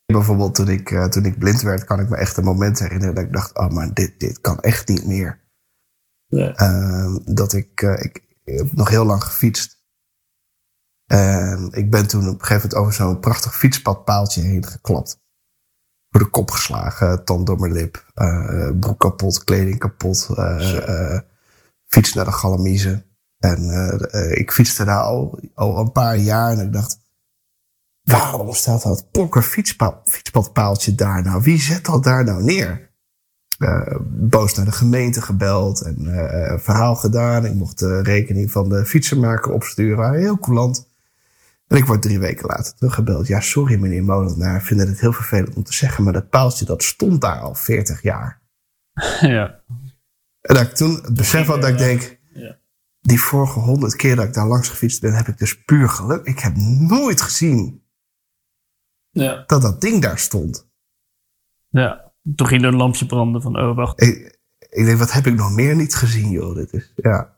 bijvoorbeeld 0.07 0.55
toen 0.55 0.69
ik, 0.69 0.91
eh, 0.91 1.05
toen 1.05 1.25
ik 1.25 1.39
blind 1.39 1.63
werd, 1.63 1.85
kan 1.85 2.01
ik 2.01 2.09
me 2.09 2.17
echt 2.17 2.37
een 2.37 2.45
moment 2.45 2.79
herinneren 2.79 3.15
dat 3.15 3.25
ik 3.25 3.33
dacht, 3.33 3.59
oh 3.59 3.69
maar 3.69 3.95
dit, 3.95 4.21
dit 4.21 4.41
kan 4.41 4.61
echt 4.61 4.89
niet 4.89 5.07
meer. 5.07 5.43
Ehm, 6.29 7.19
dat 7.25 7.53
ik, 7.53 7.83
eh, 7.83 8.05
ik, 8.05 8.25
ik 8.45 8.59
heb 8.59 8.73
nog 8.73 8.89
heel 8.89 9.05
lang 9.05 9.25
gefietst. 9.25 9.83
En 11.07 11.69
ik 11.73 11.91
ben 11.91 12.07
toen 12.07 12.29
op 12.29 12.41
een 12.41 12.47
gegeven 12.47 12.69
moment 12.69 12.75
over 12.75 12.93
zo'n 12.93 13.21
prachtig 13.21 13.57
fietspadpaaltje 13.57 14.43
heen 14.43 14.67
geklapt. 14.67 15.23
Voor 16.11 16.21
de 16.21 16.31
kop 16.31 16.51
geslagen, 16.51 17.25
tand 17.25 17.47
door 17.47 17.61
mijn 17.61 17.73
lip, 17.73 18.11
eh, 18.15 18.71
broek 18.81 19.01
kapot, 19.01 19.45
kleding 19.45 19.79
kapot, 19.79 20.29
fiets 21.87 22.15
naar 22.15 22.25
de 22.25 22.33
galamiezen. 22.33 23.05
En 23.39 23.71
ik 24.39 24.53
fietste 24.53 24.85
daar 24.85 25.03
al, 25.03 25.41
al 25.55 25.79
een 25.79 25.93
paar 25.93 26.17
jaar 26.17 26.51
en 26.51 26.67
ik 26.67 26.73
dacht, 26.73 27.04
waarom 28.05 28.53
staat 28.53 28.83
dat 28.83 29.11
pokker 29.11 29.43
fietspad, 29.43 30.01
fietspadpaaltje 30.05 30.95
daar 30.95 31.23
nou? 31.23 31.43
Wie 31.43 31.61
zet 31.61 31.85
dat 31.85 32.05
daar 32.05 32.25
nou 32.25 32.43
neer? 32.43 32.93
eh, 33.59 33.97
boos 34.07 34.55
naar 34.55 34.65
de 34.65 34.73
gemeente 34.73 35.23
gebeld 35.23 35.81
en 35.81 35.97
eh, 36.19 36.51
een 36.51 36.61
verhaal 36.61 36.95
gedaan. 36.97 37.45
Ik 37.47 37.55
mocht 37.55 37.79
de 37.79 38.03
rekening 38.03 38.51
van 38.51 38.69
de 38.69 38.87
fietsenmaker 38.87 39.53
opsturen. 39.53 40.13
Heel 40.15 40.39
coulant. 40.39 40.89
En 41.67 41.77
ik 41.77 41.85
word 41.85 42.03
drie 42.03 42.19
weken 42.19 42.47
later 42.47 42.75
teruggebeld. 42.75 43.27
Ja, 43.27 43.41
sorry 43.41 43.77
meneer 43.77 44.05
Molenaar, 44.05 44.57
ik 44.57 44.63
vind 44.63 44.81
het 44.81 45.01
heel 45.01 45.13
vervelend 45.13 45.55
om 45.55 45.63
te 45.63 45.73
zeggen, 45.73 46.05
maar 46.05 46.13
dat 46.13 46.31
paaltje 46.31 46.65
dat 46.65 46.83
stond 46.83 47.21
daar 47.21 47.41
al 47.41 47.55
40 47.55 48.03
jaar. 48.03 48.41
ja. 49.21 49.61
En 50.41 50.55
dat 50.55 50.63
ik 50.63 50.75
toen 50.75 50.95
het 51.03 51.15
besef 51.15 51.47
had 51.47 51.61
dat 51.61 51.71
ik 51.71 51.79
denk, 51.79 52.19
Ja. 52.35 52.57
die 53.01 53.21
vorige 53.21 53.59
honderd 53.59 53.97
keer 53.97 54.17
dat 54.17 54.25
ik 54.25 54.35
daar 54.35 54.47
langs 54.47 54.69
gefietst 54.69 55.01
ben, 55.01 55.15
heb 55.15 55.29
ik 55.29 55.39
dus 55.39 55.65
puur 55.65 55.89
geluk. 55.89 56.25
Ik 56.27 56.39
heb 56.39 56.57
nooit 56.79 57.21
gezien 57.21 57.83
Ja. 59.23 59.45
dat 59.47 59.63
dat 59.63 59.81
ding 59.81 60.03
daar 60.03 60.19
stond. 60.19 60.69
Ja, 61.69 62.13
toen 62.35 62.47
ging 62.47 62.63
er 62.63 62.69
een 62.69 62.77
lampje 62.77 63.07
branden 63.07 63.43
van, 63.43 63.59
oh 63.59 63.77
wacht. 63.77 64.03
Ik, 64.03 64.39
ik 64.59 64.85
denk, 64.85 64.99
wat 64.99 65.13
heb 65.13 65.27
ik 65.27 65.35
nog 65.35 65.53
meer 65.55 65.77
niet 65.77 65.95
gezien, 65.95 66.31
joh. 66.31 66.55
Dit 66.55 66.73
is, 66.73 66.93
ja. 66.97 67.33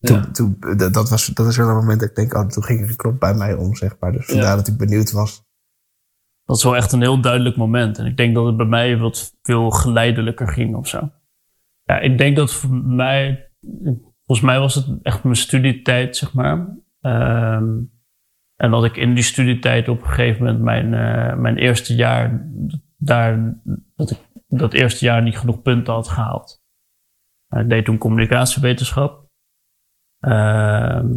Toen, 0.00 0.16
Ja. 0.16 0.30
toen, 0.30 0.56
dat, 0.76 0.92
dat 0.94 1.08
was, 1.10 1.26
dat 1.26 1.46
is 1.46 1.56
wel 1.56 1.68
een 1.68 1.74
moment 1.74 2.00
dat 2.00 2.08
ik 2.08 2.14
denk, 2.16 2.34
oh, 2.34 2.46
toen 2.46 2.64
ging 2.64 2.82
er 2.82 2.88
een 2.88 2.96
knop 2.96 3.20
bij 3.20 3.34
mij 3.34 3.54
om, 3.54 3.74
zeg 3.76 3.96
maar. 4.00 4.12
Dus 4.12 4.26
vandaar 4.26 4.44
Ja. 4.50 4.56
dat 4.56 4.68
ik 4.68 4.76
benieuwd 4.76 5.10
was. 5.12 5.46
Dat 6.44 6.56
is 6.56 6.64
wel 6.64 6.76
echt 6.76 6.92
een 6.92 7.00
heel 7.00 7.20
duidelijk 7.20 7.56
moment. 7.56 7.98
En 7.98 8.06
ik 8.06 8.16
denk 8.16 8.34
dat 8.34 8.46
het 8.46 8.56
bij 8.56 8.66
mij 8.66 8.98
wat 8.98 9.34
veel 9.42 9.70
geleidelijker 9.70 10.48
ging 10.48 10.76
of 10.76 10.88
zo. 10.88 11.10
Ja, 11.84 11.98
ik 11.98 12.18
denk 12.18 12.36
dat 12.36 12.52
voor 12.52 12.74
mij, 12.74 13.50
volgens 14.26 14.46
mij 14.46 14.58
was 14.58 14.74
het 14.74 14.86
echt 15.02 15.24
mijn 15.24 15.36
studietijd, 15.36 16.16
zeg 16.16 16.32
maar. 16.34 16.76
Ehm, 17.00 17.68
en 18.58 18.70
dat 18.70 18.84
ik 18.84 18.96
in 18.96 19.14
die 19.14 19.24
studietijd 19.24 19.88
op 19.88 20.00
een 20.00 20.08
gegeven 20.08 20.44
moment 20.44 20.62
mijn, 20.62 20.94
eh, 20.94 21.36
mijn 21.36 21.56
eerste 21.56 21.94
jaar 21.94 22.46
daar, 22.96 23.60
dat 23.96 24.10
ik 24.10 24.18
dat 24.48 24.72
eerste 24.72 25.04
jaar 25.04 25.22
niet 25.22 25.38
genoeg 25.38 25.62
punten 25.62 25.94
had 25.94 26.08
gehaald. 26.08 26.62
Ik 27.48 27.68
deed 27.68 27.84
toen 27.84 27.98
communicatiewetenschap. 27.98 29.28
Ehm, 30.18 31.08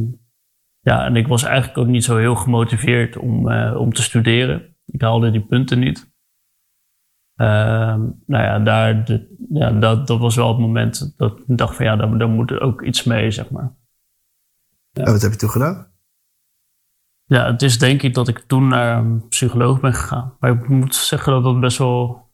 ja, 0.79 1.05
en 1.05 1.15
ik 1.15 1.27
was 1.27 1.43
eigenlijk 1.43 1.77
ook 1.77 1.87
niet 1.87 2.03
zo 2.03 2.17
heel 2.17 2.35
gemotiveerd 2.35 3.17
om, 3.17 3.49
eh, 3.49 3.75
om 3.75 3.93
te 3.93 4.01
studeren. 4.01 4.75
Ik 4.85 5.01
haalde 5.01 5.31
die 5.31 5.45
punten 5.45 5.79
niet. 5.79 6.11
Ehm, 7.35 7.99
nou 8.25 8.43
ja, 8.43 8.59
daar, 8.59 9.19
ja 9.49 9.71
dat, 9.71 10.07
dat 10.07 10.19
was 10.19 10.35
wel 10.35 10.47
het 10.47 10.59
moment 10.59 11.13
dat 11.17 11.39
ik 11.39 11.57
dacht 11.57 11.75
van 11.75 11.85
ja, 11.85 11.95
daar, 11.95 12.17
daar 12.17 12.29
moet 12.29 12.51
er 12.51 12.61
ook 12.61 12.81
iets 12.81 13.03
mee, 13.03 13.31
zeg 13.31 13.49
maar. 13.49 13.75
En 14.93 15.11
wat 15.11 15.21
heb 15.21 15.31
je 15.31 15.37
toen 15.37 15.49
gedaan? 15.49 15.90
Ja, 17.31 17.51
het 17.51 17.61
is 17.61 17.79
denk 17.79 18.01
ik 18.01 18.13
dat 18.13 18.27
ik 18.27 18.39
toen 18.39 18.67
naar 18.67 18.97
een 18.97 19.27
psycholoog 19.27 19.79
ben 19.79 19.93
gegaan. 19.93 20.33
Maar 20.39 20.51
ik 20.51 20.67
moet 20.67 20.95
zeggen 20.95 21.33
dat 21.33 21.43
dat 21.43 21.59
best 21.59 21.77
wel. 21.77 22.29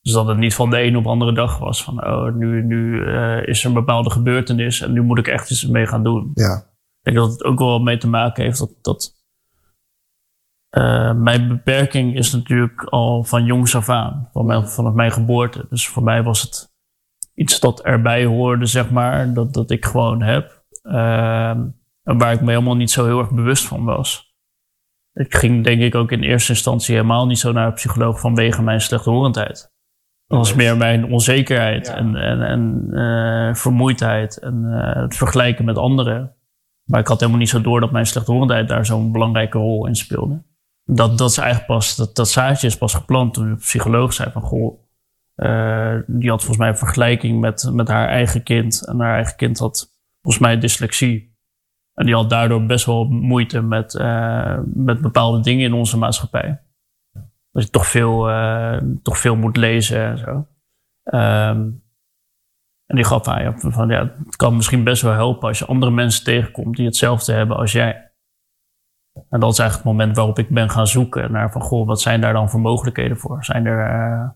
Dus 0.00 0.12
dat 0.12 0.26
het 0.26 0.38
niet 0.38 0.54
van 0.54 0.70
de 0.70 0.82
een 0.82 0.96
op 0.96 1.02
de 1.02 1.08
andere 1.08 1.32
dag 1.34 1.58
was. 1.58 1.84
Van 1.84 2.04
oh, 2.04 2.34
nu, 2.34 2.62
nu 2.64 3.04
eh, 3.06 3.46
is 3.46 3.60
er 3.60 3.68
een 3.68 3.74
bepaalde 3.74 4.10
gebeurtenis 4.10 4.80
en 4.80 4.92
nu 4.92 5.02
moet 5.02 5.18
ik 5.18 5.28
echt 5.28 5.50
iets 5.50 5.66
mee 5.66 5.86
gaan 5.86 6.02
doen. 6.02 6.30
Ja. 6.34 6.56
Ik 6.56 7.02
denk 7.02 7.16
dat 7.16 7.30
het 7.30 7.44
ook 7.44 7.58
wel 7.58 7.78
mee 7.78 7.96
te 7.98 8.08
maken 8.08 8.44
heeft 8.44 8.58
dat. 8.58 8.70
dat 8.82 9.14
eh, 10.68 11.14
mijn 11.14 11.48
beperking 11.48 12.16
is 12.16 12.32
natuurlijk 12.32 12.84
al 12.84 13.24
van 13.24 13.44
jongs 13.44 13.76
af 13.76 13.88
aan, 13.88 14.28
van 14.32 14.46
mijn, 14.46 14.68
vanaf 14.68 14.94
mijn 14.94 15.12
geboorte. 15.12 15.66
Dus 15.70 15.88
voor 15.88 16.02
mij 16.02 16.22
was 16.22 16.42
het 16.42 16.72
iets 17.34 17.60
dat 17.60 17.82
erbij 17.82 18.24
hoorde, 18.24 18.66
zeg 18.66 18.90
maar, 18.90 19.34
dat, 19.34 19.54
dat 19.54 19.70
ik 19.70 19.84
gewoon 19.84 20.22
heb. 20.22 20.64
Ehm, 20.82 21.66
en 22.02 22.18
waar 22.18 22.32
ik 22.32 22.40
me 22.40 22.50
helemaal 22.50 22.76
niet 22.76 22.90
zo 22.90 23.04
heel 23.04 23.18
erg 23.18 23.30
bewust 23.30 23.66
van 23.66 23.84
was. 23.84 24.29
Ik 25.12 25.34
ging 25.34 25.64
denk 25.64 25.80
ik 25.80 25.94
ook 25.94 26.12
in 26.12 26.22
eerste 26.22 26.52
instantie 26.52 26.94
helemaal 26.94 27.26
niet 27.26 27.38
zo 27.38 27.52
naar 27.52 27.66
een 27.66 27.74
psycholoog 27.74 28.20
vanwege 28.20 28.62
mijn 28.62 28.80
slechthorendheid. 28.80 29.72
Dat 30.26 30.38
was 30.38 30.54
meer 30.54 30.76
mijn 30.76 31.12
onzekerheid 31.12 31.88
en, 31.88 32.16
en, 32.16 32.42
en 32.42 32.88
eh, 32.90 33.54
vermoeidheid 33.54 34.36
en 34.36 34.64
eh, 34.72 35.02
het 35.02 35.16
vergelijken 35.16 35.64
met 35.64 35.78
anderen. 35.78 36.34
Maar 36.84 37.00
ik 37.00 37.06
had 37.06 37.20
helemaal 37.20 37.40
niet 37.40 37.48
zo 37.48 37.60
door 37.60 37.80
dat 37.80 37.92
mijn 37.92 38.06
slechthorendheid 38.06 38.68
daar 38.68 38.86
zo'n 38.86 39.12
belangrijke 39.12 39.58
rol 39.58 39.86
in 39.86 39.96
speelde. 39.96 40.42
Dat, 40.84 41.18
dat 41.18 41.30
is 41.30 41.38
eigenlijk 41.38 41.66
pas, 41.66 41.96
dat, 41.96 42.16
dat 42.16 42.28
zaadje 42.28 42.66
is 42.66 42.78
pas 42.78 42.94
geplant 42.94 43.34
toen 43.34 43.50
de 43.50 43.56
psycholoog 43.56 44.12
zei 44.12 44.30
van 44.30 44.42
goh, 44.42 44.80
eh, 45.34 45.96
die 46.06 46.30
had 46.30 46.38
volgens 46.38 46.58
mij 46.58 46.68
een 46.68 46.76
vergelijking 46.76 47.40
met, 47.40 47.70
met 47.72 47.88
haar 47.88 48.08
eigen 48.08 48.42
kind. 48.42 48.86
En 48.86 49.00
haar 49.00 49.14
eigen 49.14 49.36
kind 49.36 49.58
had 49.58 49.94
volgens 50.22 50.44
mij 50.44 50.58
dyslexie. 50.58 51.29
En 52.00 52.06
die 52.06 52.14
had 52.14 52.30
daardoor 52.30 52.66
best 52.66 52.86
wel 52.86 53.04
moeite 53.04 53.60
met, 53.62 53.94
uh, 53.94 54.58
met 54.64 55.00
bepaalde 55.00 55.40
dingen 55.40 55.64
in 55.64 55.72
onze 55.72 55.98
maatschappij. 55.98 56.60
Dat 57.52 57.62
je 57.62 57.70
toch 57.70 57.86
veel, 57.86 58.30
uh, 58.30 58.76
toch 59.02 59.18
veel 59.18 59.36
moet 59.36 59.56
lezen 59.56 60.04
en 60.04 60.18
zo. 60.18 60.30
Um, 61.04 61.82
en 62.86 62.96
die 62.96 63.04
gaf 63.04 63.28
aan, 63.28 63.42
ja, 63.42 63.52
van 63.56 63.88
ja, 63.88 64.14
het 64.24 64.36
kan 64.36 64.56
misschien 64.56 64.84
best 64.84 65.02
wel 65.02 65.12
helpen 65.12 65.48
als 65.48 65.58
je 65.58 65.66
andere 65.66 65.92
mensen 65.92 66.24
tegenkomt 66.24 66.76
die 66.76 66.86
hetzelfde 66.86 67.32
hebben 67.32 67.56
als 67.56 67.72
jij. 67.72 68.12
En 69.28 69.40
dat 69.40 69.52
is 69.52 69.58
eigenlijk 69.58 69.88
het 69.88 69.98
moment 69.98 70.16
waarop 70.16 70.38
ik 70.38 70.48
ben 70.48 70.70
gaan 70.70 70.86
zoeken 70.86 71.32
naar 71.32 71.52
van, 71.52 71.62
goh, 71.62 71.86
wat 71.86 72.00
zijn 72.00 72.20
daar 72.20 72.32
dan 72.32 72.50
voor 72.50 72.60
mogelijkheden 72.60 73.16
voor? 73.16 73.44
Zijn 73.44 73.66
er 73.66 73.90
uh, 73.90 74.28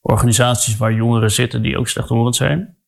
organisaties 0.00 0.76
waar 0.76 0.92
jongeren 0.92 1.30
zitten 1.30 1.62
die 1.62 1.78
ook 1.78 1.88
slechthorend 1.88 2.36
zijn? 2.36 2.78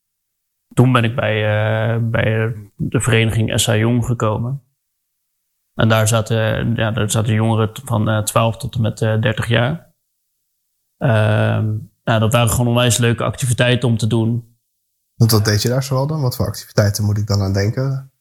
Toen 0.75 0.93
ben 0.93 1.05
ik 1.05 1.17
bij, 1.17 1.37
uh, 1.37 2.03
bij 2.11 2.55
de 2.77 3.01
vereniging 3.01 3.61
SA 3.61 3.77
Jong 3.77 4.05
gekomen. 4.05 4.63
En 5.75 5.89
daar 5.89 6.09
zaten, 6.09 6.75
ja, 6.75 6.91
daar 6.91 7.11
zaten 7.11 7.35
jongeren 7.35 7.71
van 7.85 8.09
uh, 8.09 8.23
12 8.23 8.57
tot 8.57 8.75
en 8.75 8.81
met 8.81 9.01
uh, 9.01 9.21
30 9.21 9.47
jaar. 9.47 9.95
Ehm, 10.97 11.67
nou, 12.05 12.21
dat 12.21 12.33
waren 12.33 12.51
gewoon 12.51 12.67
onwijs 12.67 12.99
leuke 12.99 13.25
activiteiten 13.25 13.89
om 13.89 13.97
te 13.97 14.07
doen. 14.07 14.57
Want 15.15 15.31
wat 15.31 15.45
deed 15.45 15.63
je 15.63 15.69
daar 15.69 15.83
zoal 15.83 16.07
dan? 16.07 16.21
Wat 16.21 16.37
voor 16.37 16.47
activiteiten 16.47 17.05
moet 17.05 17.19
ik 17.19 17.27
dan 17.27 17.41
aan 17.41 17.53
denken? 17.53 18.13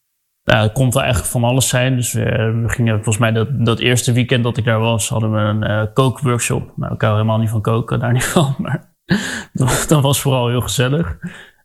Nou, 0.43 0.63
het 0.63 0.71
kon 0.71 0.91
wel 0.91 1.01
eigenlijk 1.01 1.31
van 1.31 1.43
alles 1.43 1.67
zijn. 1.67 1.95
Dus 1.95 2.13
we, 2.13 2.23
we, 2.61 2.69
gingen 2.69 2.93
volgens 2.93 3.17
mij 3.17 3.31
dat, 3.31 3.65
dat 3.65 3.79
eerste 3.79 4.11
weekend 4.11 4.43
dat 4.43 4.57
ik 4.57 4.65
daar 4.65 4.79
was, 4.79 5.09
hadden 5.09 5.31
we 5.31 5.37
een 5.37 5.69
uh, 5.69 5.93
kookworkshop. 5.93 6.73
Nou, 6.75 6.93
ik 6.93 7.01
hou 7.01 7.13
helemaal 7.13 7.37
niet 7.37 7.49
van 7.49 7.61
koken, 7.61 7.99
daar 7.99 8.13
niet 8.13 8.25
van. 8.25 8.55
Maar 8.61 8.89
dat 9.87 10.01
was 10.01 10.21
vooral 10.21 10.47
heel 10.47 10.61
gezellig. 10.61 11.17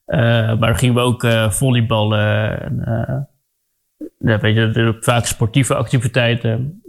Uh, 0.06 0.18
maar 0.46 0.68
dan 0.68 0.76
gingen 0.76 0.94
we 0.94 1.00
ook 1.00 1.24
uh, 1.24 1.50
volleyballen. 1.50 2.60
En, 2.60 2.82
uh, 2.88 3.18
ja, 4.18 4.38
weet 4.38 4.54
je, 4.54 4.96
vaak 5.00 5.24
sportieve 5.24 5.74
activiteiten 5.74 6.82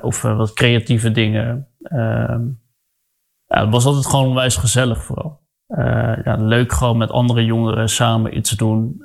of 0.00 0.22
wat 0.22 0.52
creatieve 0.52 1.10
dingen. 1.10 1.68
Ehm, 1.82 2.46
ja, 3.46 3.60
het 3.60 3.70
was 3.70 3.84
altijd 3.84 4.06
gewoon 4.06 4.26
onwijs 4.26 4.56
gezellig 4.56 5.02
vooral. 5.02 5.40
ja, 6.24 6.36
leuk 6.38 6.72
gewoon 6.72 6.96
met 6.96 7.10
andere 7.10 7.44
jongeren 7.44 7.88
samen 7.88 8.36
iets 8.36 8.50
doen, 8.50 9.04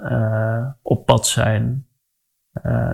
op 0.82 1.06
pad 1.06 1.28
zijn. 1.28 1.88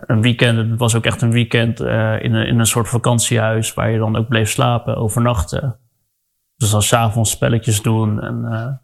een 0.06 0.22
weekend, 0.22 0.58
het 0.58 0.80
was 0.80 0.96
ook 0.96 1.06
echt 1.06 1.22
een 1.22 1.32
weekend 1.32 1.80
in, 1.80 2.34
een, 2.34 2.48
in 2.48 2.60
een 2.60 2.66
soort 2.66 2.88
vakantiehuis 2.88 3.74
waar 3.74 3.90
je 3.90 3.98
dan 3.98 4.16
ook 4.16 4.28
bleef 4.28 4.50
slapen, 4.50 4.96
overnachten. 4.96 5.80
Dus 6.56 6.72
dan 6.72 6.82
s'avonds 6.82 7.32
spelletjes 7.32 7.82
doen 7.82 8.22
en 8.22 8.82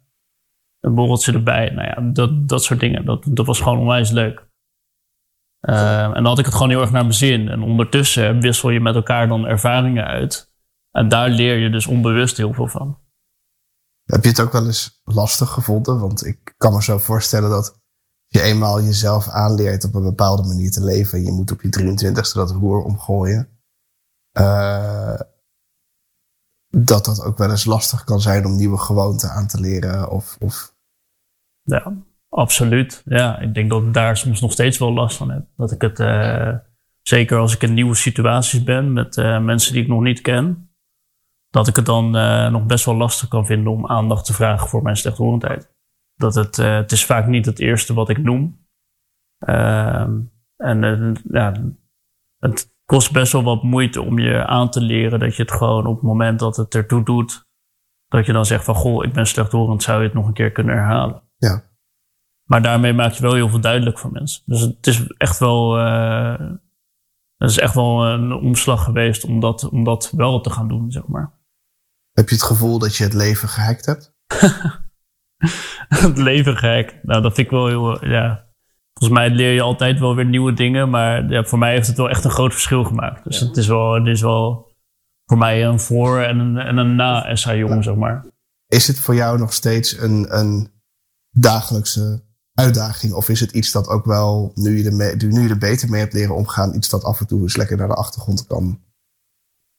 een 0.80 0.96
borreltje 0.96 1.34
erbij. 1.34 1.70
Nou 1.70 1.88
ja, 1.88 2.12
dat, 2.12 2.50
dat 2.50 2.64
soort 2.64 2.80
dingen. 2.80 3.06
Dat, 3.06 3.26
dat 3.30 3.46
was 3.46 3.62
gewoon 3.62 3.80
onwijs 3.80 4.12
leuk. 4.12 4.48
Uh, 5.62 6.04
en 6.04 6.14
dan 6.14 6.26
had 6.26 6.40
ik 6.40 6.46
het 6.46 6.54
gewoon 6.54 6.70
heel 6.70 6.82
erg 6.82 6.92
naar 6.92 7.02
mijn 7.02 7.14
zin. 7.14 7.50
En 7.50 7.62
ondertussen 7.62 8.40
wissel 8.40 8.70
je 8.70 8.80
met 8.80 8.96
elkaar 8.96 9.28
dan 9.28 9.46
ervaringen 9.46 10.06
uit. 10.06 10.54
En 10.92 11.08
daar 11.08 11.30
leer 11.30 11.58
je 11.58 11.70
dus 11.70 11.88
onbewust 11.88 12.38
heel 12.38 12.54
veel 12.54 12.68
van. 12.68 12.98
Heb 14.04 14.24
je 14.24 14.30
het 14.30 14.40
ook 14.40 14.52
wel 14.52 14.66
eens 14.66 15.02
lastig 15.04 15.50
gevonden? 15.50 16.00
Want 16.00 16.26
ik 16.26 16.54
kan 16.58 16.74
me 16.74 16.84
zo 16.84 16.98
voorstellen 16.98 17.50
dat 17.50 17.80
je 18.28 18.42
eenmaal 18.42 18.82
jezelf 18.82 19.28
aanleert 19.28 19.84
op 19.84 19.96
een 19.96 20.04
bepaalde 20.04 20.48
manier 20.48 20.72
te 20.72 20.84
leven. 20.84 21.18
En 21.18 21.24
je 21.24 21.32
moet 21.32 21.52
op 21.52 21.62
je 21.62 21.80
23ste 21.80 22.34
dat 22.34 22.52
roer 22.52 22.84
omgooien. 22.84 23.50
Uh, 24.40 25.20
dat 26.70 27.06
dat 27.06 27.24
ook 27.24 27.38
wel 27.38 27.50
eens 27.50 27.66
lastig 27.66 28.04
kan 28.04 28.22
zijn 28.22 28.46
om 28.46 28.56
nieuwe 28.56 28.78
gewoonten 28.78 29.30
aan 29.30 29.48
te 29.48 29.60
leren. 29.60 30.10
Of, 30.10 30.38
of... 30.40 30.76
Ja, 31.62 31.94
absoluut. 32.30 33.02
Ja, 33.06 33.40
ik 33.40 33.54
denk 33.54 33.70
dat 33.70 33.84
ik 33.84 33.94
daar 33.94 34.18
soms 34.18 34.42
nog 34.42 34.52
steeds 34.52 34.78
wel 34.78 34.94
last 34.94 35.18
van 35.18 35.32
heb. 35.32 35.46
Dat 35.58 35.72
ik 35.72 35.82
het, 35.82 36.00
uh, 36.00 36.56
zeker 37.02 37.38
als 37.38 37.54
ik 37.54 37.64
in 37.64 37.74
nieuwe 37.74 37.96
situaties 37.96 38.64
ben 38.64 38.94
met 38.94 39.18
uh, 39.18 39.44
mensen 39.44 39.74
die 39.74 39.82
ik 39.82 39.88
nog 39.88 40.02
niet 40.02 40.22
ken, 40.22 40.72
dat 41.50 41.68
ik 41.68 41.76
het 41.76 41.86
dan 41.86 42.16
uh, 42.16 42.50
nog 42.50 42.66
best 42.66 42.86
wel 42.86 42.96
lastig 42.96 43.28
kan 43.28 43.46
vinden 43.46 43.72
om 43.72 43.88
aandacht 43.88 44.26
te 44.26 44.34
vragen 44.34 44.68
voor 44.68 44.82
mijn 44.82 44.98
slechthorendheid. 44.98 45.74
Dat 46.16 46.36
het, 46.36 46.56
het 46.56 46.92
is 46.92 47.06
vaak 47.06 47.28
niet 47.28 47.46
het 47.46 47.60
eerste 47.60 47.94
wat 47.94 48.10
ik 48.10 48.18
noem. 48.18 48.68
Ehm, 49.40 50.20
en 50.58 51.16
ja, 51.32 51.54
het, 52.40 52.74
kost 52.90 53.12
best 53.12 53.32
wel 53.32 53.44
wat 53.44 53.64
moeite 53.64 54.02
om 54.02 54.20
je 54.20 54.46
aan 54.46 54.70
te 54.70 54.82
leren 54.82 55.20
dat 55.20 55.36
je 55.36 55.42
het 55.42 55.52
gewoon 55.52 55.86
op 55.86 55.96
het 55.96 56.04
moment 56.04 56.40
dat 56.40 56.56
het 56.56 56.76
ertoe 56.76 57.04
doet, 57.04 57.48
dat 58.08 58.26
je 58.26 58.34
dan 58.34 58.46
zegt 58.46 58.64
van 58.64 58.76
goh, 58.76 59.06
ik 59.06 59.14
ben 59.14 59.28
slechthorend, 59.28 59.84
zou 59.84 60.00
je 60.00 60.06
het 60.06 60.14
nog 60.14 60.28
een 60.28 60.34
keer 60.34 60.52
kunnen 60.52 60.76
herhalen. 60.76 61.22
Ja. 61.38 61.64
Maar 62.44 62.62
daarmee 62.62 62.94
maak 62.94 63.12
je 63.12 63.22
wel 63.22 63.34
heel 63.34 63.50
veel 63.50 63.62
duidelijk 63.62 64.00
voor 64.00 64.12
mensen. 64.12 64.42
Dus 64.46 64.62
het 64.62 64.88
is 64.88 65.08
echt 65.08 65.40
wel, 65.40 65.80
uh, 65.80 66.40
het 67.38 67.50
is 67.50 67.58
echt 67.58 67.74
wel 67.74 68.06
een 68.06 68.34
omslag 68.34 68.84
geweest 68.84 69.24
om 69.24 69.40
dat, 69.40 69.70
om 69.70 69.84
dat 69.84 70.12
wel 70.16 70.42
te 70.42 70.50
gaan 70.50 70.68
doen, 70.68 70.92
zeg 70.92 71.08
maar. 71.08 71.34
Heb 72.12 72.30
je 72.30 72.36
het 72.36 72.44
gevoel 72.44 72.80
dat 72.80 72.96
je 72.96 73.04
het 73.04 73.14
leven 73.14 73.48
gehackt 73.48 73.86
hebt? 73.86 74.14
het 76.06 76.18
leven 76.18 76.58
gehackt? 76.58 77.04
Nou, 77.04 77.22
dat 77.22 77.34
vind 77.34 77.48
ik 77.48 77.54
wel 77.54 77.68
heel, 77.68 78.06
ja, 78.06 78.49
volgens 79.00 79.20
mij 79.20 79.30
leer 79.30 79.54
je 79.54 79.62
altijd 79.62 80.00
wel 80.00 80.16
weer 80.16 80.26
nieuwe 80.26 80.54
dingen. 80.54 80.90
Maar 80.90 81.30
ja, 81.30 81.44
voor 81.44 81.60
mij 81.60 81.72
heeft 81.72 81.88
het 81.88 81.98
wel 81.98 82.10
echt 82.10 82.24
een 82.24 82.32
groot 82.32 82.54
verschil 82.54 82.84
gemaakt. 82.84 83.24
Dus 83.24 83.40
het, 83.40 83.58
is 83.58 83.68
wel, 83.68 83.94
het 83.94 84.08
is 84.08 84.22
wel 84.22 84.72
voor 85.26 85.38
mij 85.38 85.66
een 85.66 85.80
voor- 85.80 86.22
en 86.22 86.40
een, 86.40 86.58
en 86.58 86.78
een 86.78 86.96
na-SA-jong, 86.96 87.84
zeg 87.84 87.96
maar. 87.96 88.26
Is 88.68 88.88
het 88.88 89.00
voor 89.00 89.16
jou 89.16 89.38
nog 89.38 89.54
steeds 89.54 89.98
een, 89.98 90.38
een 90.38 90.72
dagelijkse 91.30 92.24
uitdaging? 92.54 93.14
Of 93.14 93.30
is 93.30 93.40
het 93.40 93.52
iets 93.52 93.72
dat 93.72 93.88
ook 93.88 94.06
wel, 94.06 94.52
nu 94.56 94.78
je, 94.78 94.86
er 94.86 94.96
mee, 94.96 95.16
nu 95.16 95.42
je 95.42 95.50
er 95.50 95.58
beter 95.58 95.90
mee 95.90 96.02
hebt 96.02 96.14
leren 96.14 96.36
omgaan, 96.36 96.76
iets 96.76 96.90
dat 96.90 97.04
af 97.04 97.20
en 97.20 97.28
toe 97.28 97.42
eens 97.42 97.58
lekker 97.58 97.78
naar 97.78 97.88
de 97.88 97.94
achtergrond 97.94 98.48
kan? 98.48 98.80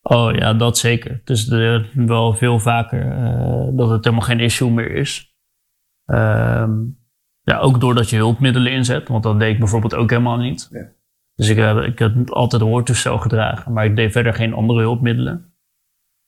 Oh 0.02 0.34
ja, 0.34 0.54
dat 0.54 0.78
zeker. 0.78 1.10
Het 1.10 1.30
is 1.30 1.48
wel 1.94 2.34
veel 2.34 2.58
vaker 2.58 3.06
uh, 3.06 3.76
dat 3.76 3.90
het 3.90 4.04
helemaal 4.04 4.26
geen 4.26 4.40
issue 4.40 4.70
meer 4.70 4.90
is. 4.90 5.34
Um, 6.06 6.99
ja, 7.42 7.58
ook 7.58 7.80
doordat 7.80 8.10
je 8.10 8.16
hulpmiddelen 8.16 8.72
inzet, 8.72 9.08
want 9.08 9.22
dat 9.22 9.38
deed 9.38 9.52
ik 9.52 9.58
bijvoorbeeld 9.58 9.94
ook 9.94 10.10
helemaal 10.10 10.36
niet. 10.36 10.68
Ja. 10.70 10.88
Dus 11.34 11.48
ik, 11.48 11.56
heb, 11.56 11.76
ik 11.76 11.98
heb 11.98 12.30
altijd 12.30 12.62
een 12.62 12.68
hoortoestel 12.68 13.18
gedragen, 13.18 13.72
maar 13.72 13.84
ik 13.84 13.96
deed 13.96 14.12
verder 14.12 14.34
geen 14.34 14.52
andere 14.52 14.80
hulpmiddelen. 14.80 15.54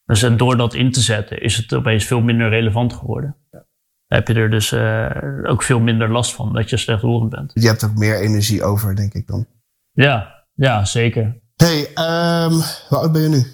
Dus 0.05 0.23
en 0.23 0.37
door 0.37 0.57
dat 0.57 0.75
in 0.75 0.93
te 0.93 1.01
zetten 1.01 1.41
is 1.41 1.57
het 1.57 1.75
opeens 1.75 2.05
veel 2.05 2.21
minder 2.21 2.49
relevant 2.49 2.93
geworden. 2.93 3.37
Ja. 3.51 3.67
heb 4.07 4.29
je 4.29 4.35
er 4.35 4.51
dus 4.51 4.73
uh, 4.73 5.51
ook 5.51 5.63
veel 5.63 5.81
minder 5.81 6.11
last 6.11 6.35
van 6.35 6.53
dat 6.53 6.71
je 6.71 6.77
slechthorend 6.77 7.31
bent. 7.31 7.51
Je 7.55 7.67
hebt 7.67 7.85
ook 7.85 7.97
meer 7.97 8.21
energie 8.21 8.63
over, 8.63 8.97
denk 8.97 9.15
ik 9.15 9.27
dan. 9.27 9.47
Ja, 9.93 10.47
ja, 10.55 10.85
zeker. 10.85 11.41
hey, 11.57 11.91
ehm 11.95 12.53
hoe 12.89 12.99
oud 12.99 13.13
ben 13.13 13.23
je 13.23 13.29
nu? 13.29 13.45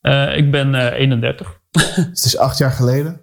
Eh, 0.00 0.36
ik 0.36 0.50
ben 0.50 0.74
eh, 0.74 0.98
31. 0.98 1.60
Het 2.10 2.24
is 2.24 2.38
acht 2.38 2.58
jaar 2.58 2.70
geleden. 2.70 3.20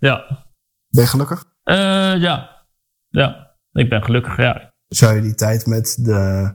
Ja. 0.00 0.44
Ben 0.88 1.02
je 1.02 1.10
gelukkig? 1.10 1.44
Eh, 1.66 2.20
ja. 2.20 2.66
Ja. 3.08 3.56
Ik 3.72 3.88
ben 3.88 4.02
gelukkig, 4.02 4.36
ja. 4.36 4.74
Zou 4.86 5.14
je 5.14 5.20
die 5.20 5.34
tijd 5.34 5.66
met 5.66 6.04
de 6.04 6.52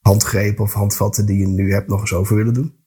handgrepen 0.00 0.64
of 0.64 0.72
handvatten 0.72 1.26
die 1.26 1.38
je 1.38 1.46
nu 1.46 1.72
hebt 1.72 1.88
nog 1.88 2.00
eens 2.00 2.12
over 2.12 2.36
willen 2.36 2.54
doen? 2.54 2.84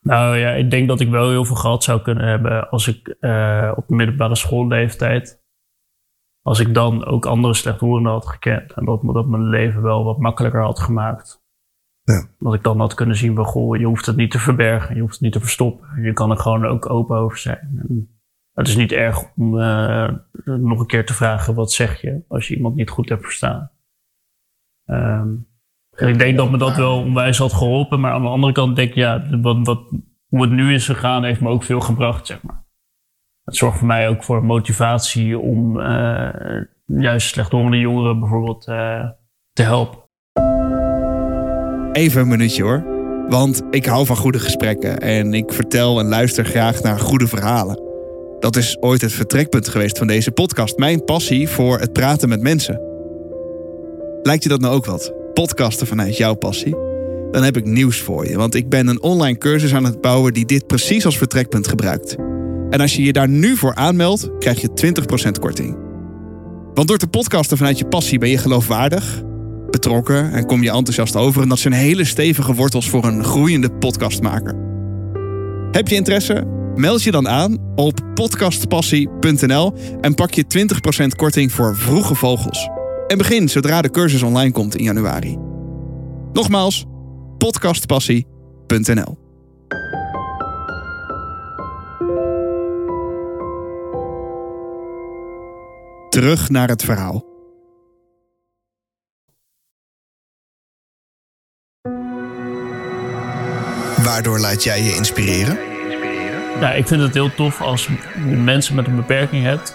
Nou 0.00 0.36
ja, 0.36 0.50
ik 0.50 0.70
denk 0.70 0.88
dat 0.88 1.00
ik 1.00 1.08
wel 1.08 1.30
heel 1.30 1.44
veel 1.44 1.56
gehad 1.56 1.84
zou 1.84 2.02
kunnen 2.02 2.28
hebben 2.28 2.70
als 2.70 2.88
ik 2.88 3.08
eh, 3.08 3.72
op 3.76 3.88
de 3.88 3.94
middelbare 3.94 4.36
schoolleeftijd. 4.36 5.40
Als 6.42 6.60
ik 6.60 6.74
dan 6.74 7.04
ook 7.04 7.26
andere 7.26 7.54
slechthorenden 7.54 8.12
had 8.12 8.26
gekend. 8.26 8.72
En 8.72 8.84
dat 8.84 9.02
me 9.02 9.12
dat 9.12 9.26
mijn 9.26 9.48
leven 9.48 9.82
wel 9.82 10.04
wat 10.04 10.18
makkelijker 10.18 10.62
had 10.62 10.80
gemaakt. 10.80 11.42
Ja. 12.02 12.26
Dat 12.38 12.54
ik 12.54 12.62
dan 12.62 12.80
had 12.80 12.94
kunnen 12.94 13.16
zien 13.16 13.34
van, 13.34 13.44
goh, 13.44 13.76
je 13.78 13.86
hoeft 13.86 14.06
het 14.06 14.16
niet 14.16 14.30
te 14.30 14.38
verbergen. 14.38 14.94
Je 14.94 15.00
hoeft 15.00 15.12
het 15.12 15.22
niet 15.22 15.32
te 15.32 15.40
verstoppen. 15.40 16.02
Je 16.02 16.12
kan 16.12 16.30
er 16.30 16.36
gewoon 16.36 16.66
ook 16.66 16.90
open 16.90 17.16
over 17.16 17.38
zijn. 17.38 17.84
En 17.88 18.21
het 18.54 18.68
is 18.68 18.76
niet 18.76 18.92
erg 18.92 19.34
om 19.36 19.60
eh, 19.60 20.08
nog 20.44 20.80
een 20.80 20.86
keer 20.86 21.06
te 21.06 21.14
vragen, 21.14 21.54
wat 21.54 21.72
zeg 21.72 22.00
je? 22.00 22.24
Als 22.28 22.48
je 22.48 22.56
iemand 22.56 22.74
niet 22.74 22.90
goed 22.90 23.08
hebt 23.08 23.24
verstaan. 23.24 23.70
Ehm, 24.84 25.34
ik 25.96 26.18
denk 26.18 26.36
dat 26.36 26.50
me 26.50 26.58
dat 26.58 26.76
wel 26.76 26.98
onwijs 26.98 27.38
had 27.38 27.52
geholpen. 27.52 28.00
Maar 28.00 28.12
aan 28.12 28.22
de 28.22 28.28
andere 28.28 28.52
kant 28.52 28.76
denk 28.76 28.88
ik, 28.88 28.94
ja, 28.94 29.38
wat, 29.40 29.66
wat, 29.66 29.80
hoe 30.26 30.42
het 30.42 30.50
nu 30.50 30.74
is 30.74 30.86
gegaan, 30.86 31.24
heeft 31.24 31.40
me 31.40 31.48
ook 31.48 31.62
veel 31.62 31.80
gebracht, 31.80 32.26
zeg 32.26 32.42
maar. 32.42 32.64
Het 33.44 33.56
zorgt 33.56 33.78
voor 33.78 33.86
mij 33.86 34.08
ook 34.08 34.24
voor 34.24 34.44
motivatie 34.44 35.38
om 35.38 35.80
eh, 35.80 36.62
juist 36.86 37.28
slechthorende 37.28 37.78
jongeren 37.78 38.20
bijvoorbeeld 38.20 38.66
eh, 38.66 39.08
te 39.52 39.62
helpen. 39.62 40.00
Even 41.92 42.20
een 42.20 42.28
minuutje 42.28 42.62
hoor. 42.62 42.84
Want 43.28 43.62
ik 43.70 43.86
hou 43.86 44.06
van 44.06 44.16
goede 44.16 44.38
gesprekken 44.38 44.98
en 44.98 45.34
ik 45.34 45.52
vertel 45.52 45.98
en 45.98 46.08
luister 46.08 46.44
graag 46.44 46.82
naar 46.82 46.98
goede 46.98 47.26
verhalen. 47.26 47.91
Dat 48.42 48.56
is 48.56 48.76
ooit 48.80 49.00
het 49.00 49.12
vertrekpunt 49.12 49.68
geweest 49.68 49.98
van 49.98 50.06
deze 50.06 50.30
podcast. 50.30 50.76
Mijn 50.76 51.04
passie 51.04 51.48
voor 51.48 51.78
het 51.78 51.92
praten 51.92 52.28
met 52.28 52.40
mensen. 52.40 52.80
Lijkt 54.22 54.42
je 54.42 54.48
dat 54.48 54.60
nou 54.60 54.74
ook 54.74 54.84
wat? 54.84 55.12
Podcasten 55.34 55.86
vanuit 55.86 56.16
jouw 56.16 56.34
passie? 56.34 56.76
Dan 57.30 57.42
heb 57.42 57.56
ik 57.56 57.64
nieuws 57.64 58.00
voor 58.00 58.28
je, 58.28 58.36
want 58.36 58.54
ik 58.54 58.68
ben 58.68 58.86
een 58.86 59.02
online 59.02 59.38
cursus 59.38 59.74
aan 59.74 59.84
het 59.84 60.00
bouwen 60.00 60.32
die 60.32 60.46
dit 60.46 60.66
precies 60.66 61.04
als 61.04 61.18
vertrekpunt 61.18 61.68
gebruikt. 61.68 62.16
En 62.70 62.80
als 62.80 62.96
je 62.96 63.02
je 63.02 63.12
daar 63.12 63.28
nu 63.28 63.56
voor 63.56 63.74
aanmeldt, 63.74 64.30
krijg 64.38 64.60
je 64.60 64.94
20% 65.28 65.40
korting. 65.40 65.76
Want 66.74 66.88
door 66.88 66.98
te 66.98 67.06
podcasten 67.06 67.56
vanuit 67.56 67.78
je 67.78 67.86
passie 67.86 68.18
ben 68.18 68.28
je 68.28 68.38
geloofwaardig, 68.38 69.22
betrokken 69.70 70.32
en 70.32 70.46
kom 70.46 70.62
je 70.62 70.70
enthousiast 70.70 71.16
over. 71.16 71.42
En 71.42 71.48
dat 71.48 71.58
zijn 71.58 71.74
hele 71.74 72.04
stevige 72.04 72.54
wortels 72.54 72.88
voor 72.88 73.04
een 73.04 73.24
groeiende 73.24 73.70
podcastmaker. 73.70 74.54
Heb 75.70 75.88
je 75.88 75.94
interesse? 75.94 76.60
Meld 76.74 77.02
je 77.02 77.10
dan 77.10 77.28
aan 77.28 77.58
op 77.74 78.00
podcastpassie.nl 78.14 79.74
en 80.00 80.14
pak 80.14 80.34
je 80.34 80.44
20% 81.04 81.06
korting 81.16 81.52
voor 81.52 81.76
vroege 81.76 82.14
vogels. 82.14 82.68
En 83.06 83.18
begin 83.18 83.48
zodra 83.48 83.82
de 83.82 83.90
cursus 83.90 84.22
online 84.22 84.52
komt 84.52 84.76
in 84.76 84.84
januari. 84.84 85.36
Nogmaals, 86.32 86.84
podcastpassie.nl. 87.38 89.18
Terug 96.08 96.48
naar 96.48 96.68
het 96.68 96.84
verhaal. 96.84 97.30
Waardoor 104.02 104.38
laat 104.38 104.62
jij 104.62 104.82
je 104.82 104.94
inspireren? 104.94 105.71
Ja, 106.60 106.72
ik 106.72 106.86
vind 106.86 107.02
het 107.02 107.14
heel 107.14 107.34
tof 107.34 107.60
als 107.60 107.86
je 107.86 108.20
mensen 108.26 108.74
met 108.74 108.86
een 108.86 108.96
beperking 108.96 109.44
hebt. 109.44 109.74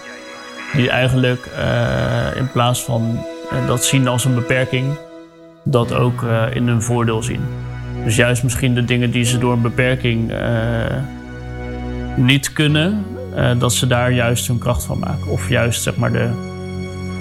Die 0.74 0.90
eigenlijk 0.90 1.46
eh, 1.46 2.36
in 2.36 2.50
plaats 2.50 2.82
van 2.82 3.24
eh, 3.50 3.66
dat 3.66 3.84
zien 3.84 4.08
als 4.08 4.24
een 4.24 4.34
beperking, 4.34 4.86
dat 5.64 5.92
ook 5.92 6.22
eh, 6.22 6.42
in 6.52 6.68
hun 6.68 6.82
voordeel 6.82 7.22
zien. 7.22 7.40
Dus 8.04 8.16
juist 8.16 8.42
misschien 8.42 8.74
de 8.74 8.84
dingen 8.84 9.10
die 9.10 9.24
ze 9.24 9.38
door 9.38 9.52
een 9.52 9.62
beperking 9.62 10.32
niet 12.16 12.52
kunnen, 12.52 13.04
dat 13.58 13.72
ze 13.72 13.86
daar 13.86 14.12
juist 14.12 14.46
hun 14.46 14.58
kracht 14.58 14.84
van 14.84 14.98
maken. 14.98 15.26
Of 15.30 15.48
juist 15.48 15.82
zeg 15.82 15.96
maar 15.96 16.12
de. 16.12 16.30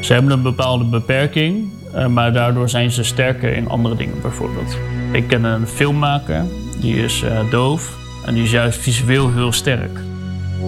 Ze 0.02 0.13
hebben 0.13 0.32
een 0.32 0.41
bepaalde 0.41 0.84
beperking, 0.84 1.72
maar 2.10 2.34
daardoor 2.34 2.70
zijn 2.70 2.91
ze 2.91 3.04
sterker 3.04 3.56
in 3.56 3.70
andere 3.70 3.96
dingen 3.96 4.22
bijvoorbeeld. 4.22 4.78
Ik 5.12 5.28
ken 5.28 5.43
een 5.43 5.67
filmmaker, 5.67 6.46
die 6.80 7.04
is 7.04 7.24
doof 7.50 7.98
en 8.28 8.34
die 8.34 8.44
is 8.44 8.52
juist 8.52 8.80
visueel 8.80 9.34
heel 9.34 9.52
sterk. 9.52 10.00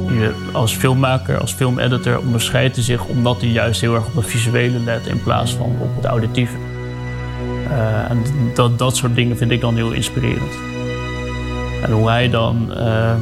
Je, 0.07 0.33
als 0.51 0.73
filmmaker, 0.73 1.39
als 1.39 1.53
filmeditor 1.53 2.19
onderscheidt 2.19 2.75
hij 2.75 2.85
zich 2.85 3.05
omdat 3.05 3.41
hij 3.41 3.49
juist 3.49 3.81
heel 3.81 3.95
erg 3.95 4.05
op 4.05 4.15
het 4.15 4.25
visuele 4.25 4.79
let 4.79 5.07
in 5.07 5.23
plaats 5.23 5.53
van 5.53 5.75
op 5.79 5.95
het 5.95 6.05
auditieve. 6.05 6.55
Eh, 7.69 8.09
en 8.09 8.23
dat, 8.53 8.79
dat 8.79 8.97
soort 8.97 9.15
dingen 9.15 9.37
vind 9.37 9.51
ik 9.51 9.61
dan 9.61 9.75
heel 9.75 9.91
inspirerend. 9.91 10.53
En 11.83 11.91
hoe 11.91 12.09
hij 12.09 12.29
dan 12.29 12.73
ehm, 12.73 13.19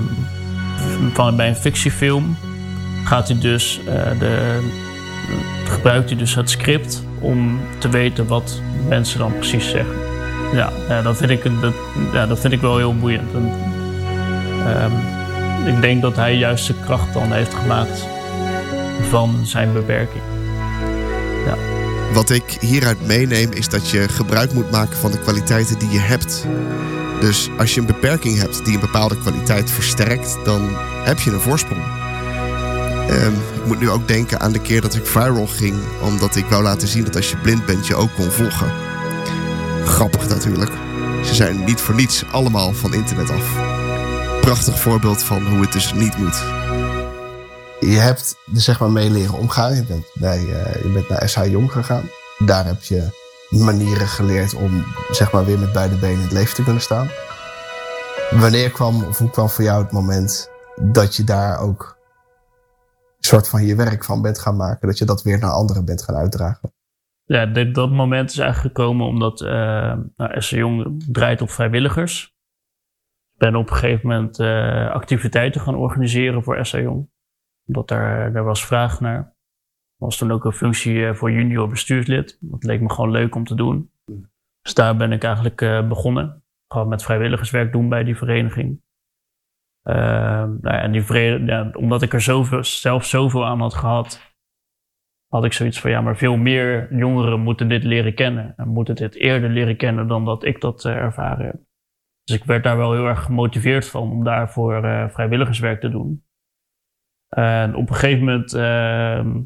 van, 1.14 1.36
bij 1.36 1.48
een 1.48 1.56
fictiefilm 1.56 2.38
gaat 3.04 3.28
hij 3.28 3.40
dus 3.40 3.80
eh, 3.88 4.20
de, 4.20 4.60
gebruikt 5.70 6.10
hij 6.10 6.18
dus 6.18 6.36
het 6.36 6.50
script 6.50 7.04
om 7.20 7.60
te 7.78 7.90
weten 7.90 8.28
wat 8.28 8.62
mensen 8.88 9.20
dan 9.20 9.34
precies 9.34 9.70
zeggen. 9.70 9.96
Ja, 10.54 11.02
dat, 11.02 11.18
vind 11.18 11.30
ik, 11.30 11.44
dat, 11.62 11.74
ja 12.14 12.26
dat 12.26 12.40
vind 12.40 12.54
ik 12.54 12.62
wel 12.62 12.78
heel 12.78 12.96
boeiend. 12.96 13.34
En, 13.34 13.52
ik 15.66 15.82
denk 15.82 16.02
dat 16.02 16.16
hij 16.16 16.36
juist 16.36 16.68
de 16.68 16.76
kracht 16.86 17.14
dan 17.14 17.32
heeft 17.32 17.54
gemaakt 17.54 18.08
van 19.10 19.40
zijn 19.44 19.74
beperking. 19.74 20.24
Wat 22.14 22.30
ik 22.30 22.58
hieruit 22.60 23.08
meeneem 23.08 23.52
is 23.52 23.70
dat 23.70 23.90
je 23.90 24.08
gebruik 24.10 24.54
moet 24.54 24.72
maken 24.72 24.98
van 24.98 25.12
de 25.12 25.20
kwaliteiten 25.20 25.80
die 25.80 25.90
je 25.90 26.00
hebt. 26.00 26.46
Dus 27.20 27.50
als 27.58 27.74
je 27.74 27.80
een 27.80 27.86
beperking 27.86 28.38
hebt 28.38 28.66
die 28.66 28.74
een 28.74 28.80
bepaalde 28.80 29.18
kwaliteit 29.18 29.72
versterkt, 29.72 30.38
dan 30.44 30.70
heb 31.04 31.20
je 31.20 31.32
een 31.32 31.40
voorsprong. 31.40 31.82
Ehm, 33.10 33.34
ik 33.34 33.66
moet 33.66 33.80
nu 33.80 33.90
ook 33.90 34.08
denken 34.08 34.40
aan 34.40 34.52
de 34.52 34.62
keer 34.62 34.82
dat 34.82 34.96
ik 34.96 35.06
viral 35.06 35.48
ging, 35.48 35.76
omdat 36.02 36.36
ik 36.36 36.46
wou 36.46 36.64
laten 36.64 36.88
zien 36.88 37.04
dat 37.04 37.16
als 37.16 37.30
je 37.30 37.38
blind 37.38 37.66
bent, 37.66 37.88
je 37.88 37.96
ook 37.96 38.14
kon 38.16 38.32
volgen. 38.32 38.72
Grappig 39.86 40.30
natuurlijk. 40.30 40.72
Ze 41.24 41.36
zijn 41.36 41.64
niet 41.64 41.82
voor 41.82 41.96
niets 41.96 42.24
allemaal 42.32 42.74
van 42.74 42.94
internet 42.94 43.30
af. 43.30 43.67
Prachtig 44.48 44.80
voorbeeld 44.80 45.24
van 45.24 45.46
hoe 45.46 45.62
het 45.62 45.72
dus 45.72 45.94
niet 45.94 46.18
moet. 46.18 46.38
Je 47.80 47.98
hebt 48.00 48.36
er 48.54 48.62
zeg 48.62 48.80
maar 48.80 48.92
mee 48.92 49.10
leren 49.10 49.38
omgaan. 49.38 49.76
Je 49.76 49.86
bent, 49.86 50.12
bij, 50.14 50.38
eh, 50.38 50.84
je 50.84 50.90
bent 50.94 51.10
naar 51.10 51.30
SH 51.30 51.46
Jong 51.46 51.72
gegaan. 51.72 52.10
Daar 52.46 52.66
heb 52.66 52.84
je 52.84 53.10
manieren 53.50 54.08
geleerd 54.08 54.56
om 54.56 54.84
zeg 55.12 55.32
maar 55.32 55.46
weer 55.46 55.60
met 55.60 55.72
beide 55.72 55.96
benen 55.96 56.16
in 56.16 56.22
het 56.22 56.32
leven 56.32 56.56
te 56.56 56.64
kunnen 56.64 56.82
staan. 56.82 57.08
Wanneer 58.30 58.72
kwam 58.72 59.04
of 59.04 59.18
hoe 59.18 59.30
kwam 59.30 59.50
voor 59.50 59.64
jou 59.64 59.84
het 59.84 59.92
moment 59.92 60.52
dat 60.82 61.16
je 61.16 61.24
daar 61.24 61.60
ook 61.60 61.98
een 63.18 63.24
soort 63.24 63.50
van 63.50 63.66
je 63.66 63.76
werk 63.76 64.04
van 64.04 64.22
bent 64.22 64.40
gaan 64.40 64.56
maken? 64.56 64.88
Dat 64.88 64.98
je 64.98 65.06
dat 65.06 65.24
weer 65.24 65.40
naar 65.40 65.52
anderen 65.52 65.86
bent 65.86 66.04
gaan 66.04 66.16
uitdragen? 66.16 66.74
Ja, 67.26 67.46
dit, 67.46 67.76
dat 67.76 67.90
moment 67.90 68.30
is 68.32 68.38
eigenlijk 68.38 68.76
gekomen 68.76 69.08
omdat 69.08 69.42
uh, 69.42 69.50
nou, 70.16 70.42
SC 70.42 70.52
Jong 70.52 71.04
draait 71.12 71.42
op 71.42 71.50
vrijwilligers. 71.50 72.37
Ben 73.38 73.56
op 73.56 73.70
een 73.70 73.76
gegeven 73.76 74.08
moment 74.08 74.40
uh, 74.40 74.92
activiteiten 74.92 75.62
gaan 75.62 75.76
organiseren 75.76 76.44
voor 76.44 76.62
Jong. 76.62 77.10
Omdat 77.68 77.88
daar, 77.88 78.32
daar 78.32 78.44
was 78.44 78.66
vraag 78.66 79.00
naar. 79.00 79.36
Was 79.96 80.18
toen 80.18 80.32
ook 80.32 80.46
een 80.46 80.52
functie 80.52 80.94
uh, 80.94 81.14
voor 81.14 81.32
junior 81.32 81.70
bestuurslid. 81.70 82.38
Dat 82.42 82.64
leek 82.64 82.82
me 82.82 82.90
gewoon 82.90 83.12
leuk 83.12 83.36
om 83.36 83.44
te 83.44 83.56
doen. 83.56 83.92
Dus 84.62 84.74
daar 84.74 84.96
ben 84.96 85.12
ik 85.12 85.24
eigenlijk 85.24 85.62
uh, 85.62 85.88
begonnen. 85.88 86.44
Gewoon 86.68 86.88
met 86.88 87.04
vrijwilligerswerk 87.04 87.72
doen 87.72 87.90
bij 87.90 88.04
die 88.04 88.18
vereniging. 88.18 88.82
Uh, 89.84 89.96
nou 89.96 90.60
ja, 90.62 90.82
en 90.82 90.92
die 90.92 91.46
ja, 91.46 91.70
omdat 91.72 92.02
ik 92.02 92.14
er 92.14 92.22
zoveel, 92.22 92.64
zelf 92.64 93.06
zoveel 93.06 93.46
aan 93.46 93.60
had 93.60 93.74
gehad, 93.74 94.36
had 95.28 95.46
ik 95.46 95.54
zoiets 95.54 95.80
van 95.80 95.92
ja, 95.92 96.02
maar 96.02 96.18
veel 96.18 96.38
meer 96.38 96.96
jongeren 96.96 97.40
moeten 97.40 97.68
dit 97.68 97.84
leren 97.84 98.14
kennen. 98.14 98.54
En 98.58 98.68
moeten 98.68 98.96
dit 98.96 99.16
eerder 99.16 99.50
leren 99.50 99.78
kennen 99.78 100.08
dan 100.08 100.26
dat 100.26 100.44
ik 100.44 100.62
dat 100.62 100.86
ervaren 100.86 101.46
heb. 101.46 101.67
Dus 102.28 102.36
ik 102.36 102.44
werd 102.44 102.64
daar 102.64 102.78
wel 102.78 102.94
heel 102.94 103.06
erg 103.06 103.24
gemotiveerd 103.24 103.88
van 103.88 104.12
om 104.12 104.24
daarvoor 104.24 104.86
uh, 104.86 105.10
vrijwilligerswerk 105.10 105.82
te 105.82 105.90
doen. 105.90 106.26
En 107.28 107.76
op 107.76 107.90
een 107.90 107.96
gegeven 107.96 108.26
moment 108.26 108.54
uh, 108.54 109.44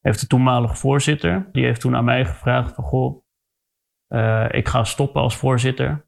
heeft 0.00 0.20
de 0.20 0.26
toenmalige 0.26 0.74
voorzitter, 0.74 1.48
die 1.52 1.64
heeft 1.64 1.80
toen 1.80 1.96
aan 1.96 2.04
mij 2.04 2.24
gevraagd 2.24 2.74
van 2.74 2.84
goh, 2.84 3.24
uh, 4.08 4.46
ik 4.50 4.68
ga 4.68 4.84
stoppen 4.84 5.20
als 5.20 5.36
voorzitter. 5.36 6.06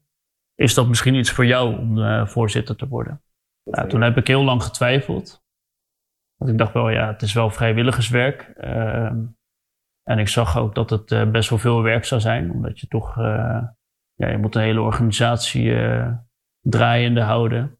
Is 0.55 0.73
dat 0.73 0.87
misschien 0.87 1.15
iets 1.15 1.31
voor 1.31 1.45
jou 1.45 1.77
om 1.77 1.97
uh, 1.97 2.25
voorzitter 2.25 2.75
te 2.75 2.87
worden? 2.87 3.21
Nou, 3.63 3.89
toen 3.89 4.01
heb 4.01 4.17
ik 4.17 4.27
heel 4.27 4.43
lang 4.43 4.63
getwijfeld. 4.63 5.45
Want 6.35 6.51
ik 6.51 6.57
dacht 6.57 6.73
wel, 6.73 6.89
ja, 6.89 7.07
het 7.07 7.21
is 7.21 7.33
wel 7.33 7.49
vrijwilligerswerk. 7.49 8.53
Uh, 8.57 9.11
en 10.03 10.19
ik 10.19 10.27
zag 10.27 10.57
ook 10.57 10.75
dat 10.75 10.89
het 10.89 11.31
best 11.31 11.49
wel 11.49 11.59
veel 11.59 11.81
werk 11.81 12.05
zou 12.05 12.21
zijn, 12.21 12.51
omdat 12.51 12.79
je 12.79 12.87
toch 12.87 13.15
ja, 14.17 14.29
je 14.29 14.37
moet 14.37 14.55
een 14.55 14.61
hele 14.61 14.81
organisatie 14.81 15.75
eh, 15.75 16.13
draaiende 16.61 17.21
houden. 17.21 17.71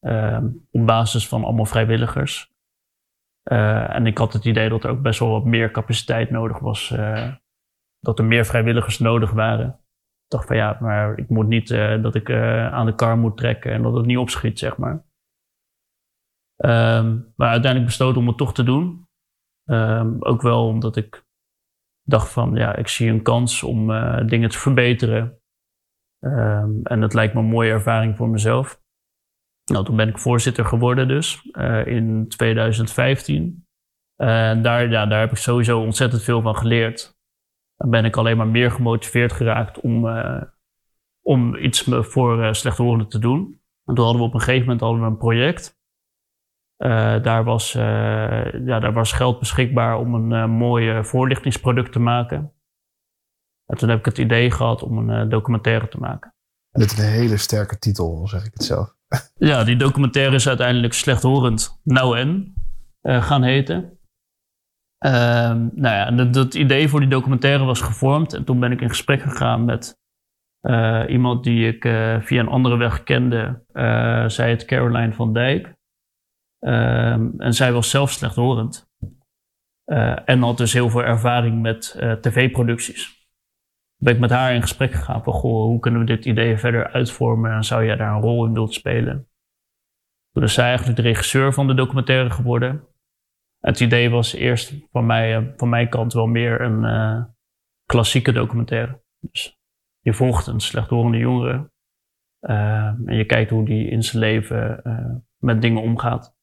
ehm, 0.00 0.46
op 0.70 0.86
basis 0.86 1.28
van 1.28 1.44
allemaal 1.44 1.64
vrijwilligers. 1.64 2.52
Eh, 3.42 3.94
en 3.94 4.06
ik 4.06 4.18
had 4.18 4.32
het 4.32 4.44
idee 4.44 4.68
dat 4.68 4.84
er 4.84 4.90
ook 4.90 5.02
best 5.02 5.18
wel 5.18 5.30
wat 5.30 5.44
meer 5.44 5.70
capaciteit 5.70 6.30
nodig 6.30 6.58
was. 6.58 6.90
eh, 6.90 7.34
dat 7.98 8.18
er 8.18 8.24
meer 8.24 8.44
vrijwilligers 8.44 8.98
nodig 8.98 9.30
waren. 9.30 9.66
Ik 9.68 10.30
dacht 10.30 10.46
van 10.46 10.56
ja, 10.56 10.78
maar 10.80 11.18
ik 11.18 11.28
moet 11.28 11.46
niet 11.46 11.68
dat 12.02 12.14
ik 12.14 12.30
aan 12.70 12.86
de 12.86 12.94
kar 12.94 13.18
moet 13.18 13.36
trekken 13.36 13.72
en 13.72 13.82
dat 13.82 13.94
het 13.94 14.06
niet 14.06 14.18
opschiet, 14.18 14.58
zeg 14.58 14.76
maar. 14.76 15.04
Ehm, 16.56 17.18
maar 17.36 17.48
uiteindelijk 17.50 17.84
besloten 17.84 18.20
om 18.20 18.26
het 18.28 18.36
toch 18.36 18.54
te 18.54 18.62
doen. 18.64 19.08
Ehm, 19.64 20.16
ook 20.18 20.42
wel 20.42 20.66
omdat 20.66 20.96
ik 20.96 21.24
dacht 22.02 22.32
van 22.32 22.54
ja, 22.54 22.76
ik 22.76 22.88
zie 22.88 23.10
een 23.10 23.22
kans 23.22 23.62
om 23.62 23.86
dingen 24.26 24.48
te 24.50 24.58
verbeteren. 24.58 25.38
Ehm, 26.24 26.70
en 26.82 27.00
het 27.00 27.14
lijkt 27.14 27.34
me 27.34 27.40
een 27.40 27.46
mooie 27.46 27.70
ervaring 27.70 28.16
voor 28.16 28.28
mezelf. 28.28 28.82
Nou, 29.64 29.84
toen 29.84 29.96
ben 29.96 30.08
ik 30.08 30.18
voorzitter 30.18 30.64
geworden 30.64 31.08
dus 31.08 31.50
eh, 31.52 31.86
in 31.86 32.28
2015. 32.28 33.66
En 34.16 34.62
daar, 34.62 34.90
ja, 34.90 35.06
daar 35.06 35.20
heb 35.20 35.30
ik 35.30 35.36
sowieso 35.36 35.80
ontzettend 35.80 36.22
veel 36.22 36.42
van 36.42 36.56
geleerd. 36.56 37.16
Dan 37.76 37.90
ben 37.90 38.04
ik 38.04 38.16
alleen 38.16 38.36
maar 38.36 38.46
meer 38.46 38.70
gemotiveerd 38.70 39.32
geraakt 39.32 39.80
om, 39.80 40.08
eh, 40.08 40.42
om 41.20 41.56
iets 41.56 41.90
voor 41.90 42.38
uh, 42.38 42.52
slechthorenden 42.52 43.08
te 43.08 43.18
doen. 43.18 43.60
En 43.84 43.94
toen 43.94 44.04
hadden 44.04 44.22
we 44.22 44.28
op 44.28 44.34
een 44.34 44.40
gegeven 44.40 44.62
moment 44.62 44.80
hadden 44.80 45.00
we 45.00 45.06
een 45.06 45.16
project. 45.16 45.78
Eh, 46.76 47.22
daar, 47.22 47.44
was, 47.44 47.74
eh, 47.74 48.52
ja, 48.66 48.80
daar 48.80 48.92
was 48.92 49.12
geld 49.12 49.38
beschikbaar 49.38 49.98
om 49.98 50.14
een 50.14 50.32
eh, 50.32 50.48
mooi 50.48 50.90
eh, 50.90 51.02
voorlichtingsproduct 51.02 51.92
te 51.92 51.98
maken. 51.98 52.53
En 53.66 53.76
toen 53.76 53.88
heb 53.88 53.98
ik 53.98 54.04
het 54.04 54.18
idee 54.18 54.50
gehad 54.50 54.82
om 54.82 54.98
een 54.98 55.22
eh, 55.22 55.30
documentaire 55.30 55.88
te 55.88 55.98
maken. 55.98 56.34
Is 56.72 56.98
een 56.98 57.04
hele 57.04 57.36
sterke 57.36 57.78
titel, 57.78 58.28
zeg 58.28 58.44
ik 58.44 58.52
het 58.52 58.64
zelf. 58.64 58.94
Ja, 59.34 59.64
die 59.64 59.76
documentaire 59.76 60.34
is 60.34 60.48
uiteindelijk 60.48 60.92
slechthorend 60.92 61.80
nou 61.82 62.18
en 62.18 62.54
eh, 63.00 63.24
gaan 63.24 63.42
heten. 63.42 63.98
Ehm, 64.98 65.58
nou 65.72 65.94
ja, 65.94 66.06
en 66.06 66.16
dat, 66.16 66.34
dat 66.34 66.54
idee 66.54 66.88
voor 66.88 67.00
die 67.00 67.08
documentaire 67.08 67.64
was 67.64 67.80
gevormd. 67.80 68.32
En 68.32 68.44
toen 68.44 68.60
ben 68.60 68.72
ik 68.72 68.80
in 68.80 68.88
gesprek 68.88 69.22
gegaan 69.22 69.64
met 69.64 69.98
eh, 70.60 71.04
iemand 71.08 71.44
die 71.44 71.68
ik 71.68 71.82
via 72.24 72.40
een 72.40 72.48
andere 72.48 72.76
weg 72.76 73.02
kende. 73.02 73.62
Zij 74.26 74.48
heet 74.48 74.64
Caroline 74.64 75.12
van 75.12 75.32
Dijk. 75.32 75.74
Ehm, 76.58 77.28
en 77.38 77.54
zij 77.54 77.72
was 77.72 77.90
zelf 77.90 78.10
slechthorend. 78.10 78.88
En 80.24 80.42
had 80.42 80.56
dus 80.56 80.72
heel 80.72 80.90
veel 80.90 81.04
ervaring 81.04 81.62
met 81.62 81.96
tv-producties. 82.20 83.23
Ben 83.96 84.14
ik 84.14 84.20
met 84.20 84.30
haar 84.30 84.54
in 84.54 84.60
gesprek 84.60 84.92
gegaan 84.92 85.22
van, 85.22 85.32
goh, 85.32 85.64
hoe 85.66 85.80
kunnen 85.80 86.00
we 86.00 86.06
dit 86.06 86.24
idee 86.24 86.58
verder 86.58 86.92
uitvormen 86.92 87.52
en 87.52 87.64
zou 87.64 87.84
jij 87.84 87.96
daar 87.96 88.14
een 88.14 88.22
rol 88.22 88.46
in 88.46 88.52
willen 88.52 88.72
spelen? 88.72 89.28
Toen 90.34 90.42
is 90.42 90.54
zij 90.54 90.66
eigenlijk 90.66 90.96
de 90.96 91.02
regisseur 91.02 91.52
van 91.52 91.66
de 91.66 91.74
documentaire 91.74 92.30
geworden. 92.30 92.88
Het 93.60 93.80
idee 93.80 94.10
was 94.10 94.32
eerst 94.32 94.74
van, 94.90 95.06
mij, 95.06 95.36
eh, 95.36 95.42
van 95.56 95.68
mijn 95.68 95.88
kant 95.88 96.12
wel 96.12 96.26
meer 96.26 96.60
een 96.60 96.84
eh, 96.84 97.24
klassieke 97.84 98.32
documentaire. 98.32 99.02
Dus 99.20 99.58
je 100.00 100.12
volgt 100.12 100.46
een 100.46 100.60
slechthorende 100.60 101.18
jongere 101.18 101.70
eh, 102.38 102.86
en 102.86 103.16
je 103.16 103.24
kijkt 103.24 103.50
hoe 103.50 103.64
die 103.64 103.88
in 103.90 104.02
zijn 104.02 104.22
leven 104.22 104.82
met 105.38 105.62
dingen 105.62 105.82
omgaat. 105.82 106.36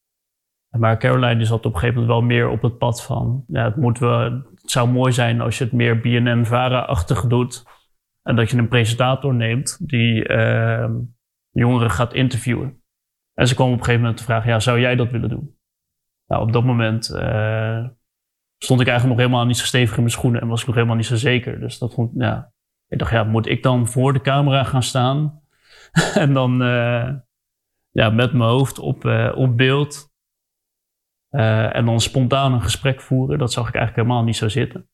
Maar 0.78 0.98
Caroline 0.98 1.36
die 1.36 1.46
zat 1.46 1.66
op 1.66 1.74
een 1.74 1.78
gegeven 1.78 2.00
moment 2.00 2.18
wel 2.18 2.28
meer 2.28 2.48
op 2.48 2.62
het 2.62 2.78
pad 2.78 3.04
van, 3.04 3.44
ja, 3.46 3.64
het, 3.64 3.76
moet 3.76 3.98
wel, 3.98 4.20
het 4.20 4.51
zou 4.72 4.88
mooi 4.88 5.12
zijn 5.12 5.40
als 5.40 5.58
je 5.58 5.64
het 5.64 5.72
meer 5.72 6.00
BNN-Vara-achtig 6.00 7.26
doet. 7.26 7.64
En 8.22 8.36
dat 8.36 8.50
je 8.50 8.56
een 8.56 8.68
presentator 8.68 9.34
neemt 9.34 9.88
die 9.88 10.26
eh, 10.26 10.90
jongeren 11.50 11.90
gaat 11.90 12.14
interviewen. 12.14 12.82
En 13.34 13.48
ze 13.48 13.54
kwam 13.54 13.66
op 13.66 13.72
een 13.72 13.78
gegeven 13.78 14.00
moment 14.00 14.18
de 14.18 14.24
vraag, 14.24 14.44
ja, 14.44 14.60
zou 14.60 14.80
jij 14.80 14.96
dat 14.96 15.10
willen 15.10 15.28
doen? 15.28 15.56
Nou, 16.26 16.42
op 16.42 16.52
dat 16.52 16.64
moment 16.64 17.10
eh, 17.10 17.86
stond 18.58 18.80
ik 18.80 18.86
eigenlijk 18.86 19.18
nog 19.18 19.26
helemaal 19.26 19.46
niet 19.46 19.56
zo 19.56 19.64
stevig 19.64 19.96
in 19.96 20.02
mijn 20.02 20.14
schoenen 20.14 20.40
en 20.40 20.48
was 20.48 20.60
ik 20.60 20.66
nog 20.66 20.74
helemaal 20.74 20.96
niet 20.96 21.06
zo 21.06 21.16
zeker. 21.16 21.60
Dus 21.60 21.78
dat 21.78 21.94
vond, 21.94 22.10
ja, 22.14 22.52
ik 22.88 22.98
dacht, 22.98 23.10
ja, 23.10 23.24
moet 23.24 23.46
ik 23.46 23.62
dan 23.62 23.88
voor 23.88 24.12
de 24.12 24.20
camera 24.20 24.64
gaan 24.64 24.82
staan? 24.82 25.42
en 26.14 26.32
dan 26.32 26.62
eh, 26.62 27.14
ja, 27.90 28.10
met 28.10 28.32
mijn 28.32 28.50
hoofd 28.50 28.78
op, 28.78 29.04
eh, 29.04 29.32
op 29.34 29.56
beeld 29.56 30.11
eh, 31.32 31.76
en 31.76 31.84
dan 31.84 32.00
spontaan 32.00 32.52
een 32.52 32.62
gesprek 32.62 33.00
voeren, 33.00 33.38
dat 33.38 33.52
zag 33.52 33.68
ik 33.68 33.74
eigenlijk 33.74 34.06
helemaal 34.06 34.26
niet 34.26 34.36
zo 34.36 34.48
zitten. 34.48 34.88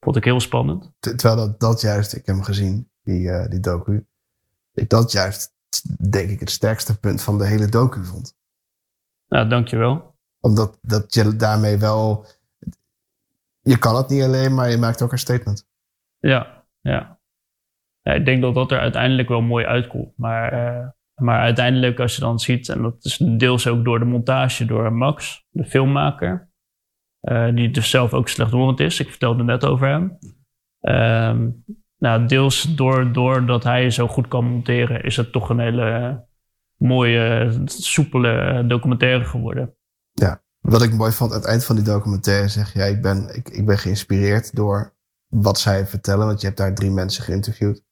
Vond 0.00 0.16
ik 0.16 0.24
heel 0.24 0.40
spannend. 0.40 0.92
Ter- 0.98 1.16
Terwijl 1.16 1.46
dat, 1.46 1.60
dat 1.60 1.80
juist, 1.80 2.12
ik 2.12 2.26
heb 2.26 2.34
hem 2.34 2.44
gezien, 2.44 2.90
die, 3.02 3.30
eh, 3.30 3.50
die 3.50 3.60
docu. 3.60 4.06
Ik 4.74 4.88
dat 4.88 5.12
juist, 5.12 5.54
denk 6.10 6.30
ik, 6.30 6.40
het 6.40 6.50
sterkste 6.50 6.98
punt 7.00 7.22
van 7.22 7.38
de 7.38 7.46
hele 7.46 7.66
docu 7.66 8.04
vond. 8.04 8.36
Nou, 9.28 9.48
dankjewel. 9.48 10.16
Omdat 10.40 10.78
dat 10.82 11.14
je 11.14 11.36
daarmee 11.36 11.78
wel... 11.78 12.26
Je 13.60 13.78
kan 13.78 13.96
het 13.96 14.08
niet 14.08 14.22
alleen, 14.22 14.54
maar 14.54 14.70
je 14.70 14.76
maakt 14.76 15.02
ook 15.02 15.12
een 15.12 15.18
statement. 15.18 15.66
Ja, 16.18 16.64
ja. 16.80 17.18
ja 18.02 18.12
ik 18.12 18.24
denk 18.24 18.42
dat 18.42 18.54
dat 18.54 18.70
er 18.70 18.78
uiteindelijk 18.78 19.28
wel 19.28 19.40
mooi 19.40 19.66
uitkomt. 19.66 20.16
Maar, 20.16 20.52
eh, 20.52 20.88
maar 21.18 21.40
uiteindelijk, 21.40 22.00
als 22.00 22.14
je 22.14 22.20
dan 22.20 22.38
ziet, 22.38 22.68
en 22.68 22.82
dat 22.82 23.04
is 23.04 23.16
deels 23.16 23.66
ook 23.66 23.84
door 23.84 23.98
de 23.98 24.04
montage, 24.04 24.64
door 24.64 24.92
Max, 24.92 25.46
de 25.50 25.64
filmmaker, 25.64 26.50
eh, 27.20 27.54
die 27.54 27.70
dus 27.70 27.90
zelf 27.90 28.12
ook 28.12 28.28
slechthorend 28.28 28.80
is. 28.80 29.00
Ik 29.00 29.08
vertelde 29.08 29.44
net 29.44 29.64
over 29.64 29.88
hem. 29.88 30.18
Ehm, 30.80 31.50
nou, 31.98 32.26
deels 32.26 32.62
door, 32.62 33.12
doordat 33.12 33.64
hij 33.64 33.90
zo 33.90 34.08
goed 34.08 34.28
kan 34.28 34.44
monteren, 34.44 35.02
is 35.02 35.16
het 35.16 35.32
toch 35.32 35.48
een 35.48 35.58
hele 35.58 36.24
mooie, 36.76 37.52
soepele 37.64 38.64
documentaire 38.66 39.24
geworden. 39.24 39.76
Wat 40.60 40.82
ik 40.82 40.92
mooi 40.92 41.12
vond, 41.12 41.32
aan 41.32 41.38
het 41.38 41.46
eind 41.46 41.64
van 41.64 41.76
die 41.76 41.84
documentaire 41.84 42.48
zeg 42.48 42.72
jij, 42.72 42.90
ik 42.90 43.02
ben, 43.02 43.34
ik, 43.34 43.48
ik 43.48 43.66
ben 43.66 43.78
geïnspireerd 43.78 44.54
door 44.54 44.94
wat 45.28 45.58
zij 45.58 45.86
vertellen. 45.86 46.26
Want 46.26 46.40
je 46.40 46.46
hebt 46.46 46.58
daar 46.58 46.74
drie 46.74 46.90
mensen 46.90 47.24
geïnterviewd. 47.24 47.82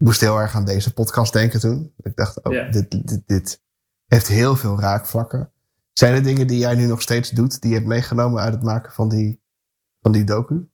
Ik 0.00 0.06
moest 0.06 0.20
heel 0.20 0.38
erg 0.38 0.54
aan 0.54 0.64
deze 0.64 0.92
podcast 0.92 1.32
denken 1.32 1.60
toen. 1.60 1.92
Ik 2.02 2.16
dacht, 2.16 2.44
oh, 2.44 2.70
dit, 2.70 2.90
dit, 2.90 3.22
dit 3.26 3.62
heeft 4.06 4.28
heel 4.28 4.56
veel 4.56 4.80
raakvlakken. 4.80 5.52
Zijn 5.92 6.14
er 6.14 6.22
dingen 6.22 6.46
die 6.46 6.58
jij 6.58 6.74
nu 6.74 6.86
nog 6.86 7.02
steeds 7.02 7.30
doet, 7.30 7.60
die 7.60 7.70
je 7.70 7.76
hebt 7.76 7.88
meegenomen 7.88 8.40
uit 8.40 8.54
het 8.54 8.62
maken 8.62 8.92
van 8.92 9.08
die, 9.08 9.40
van 10.00 10.12
die 10.12 10.24
docu? 10.24 10.68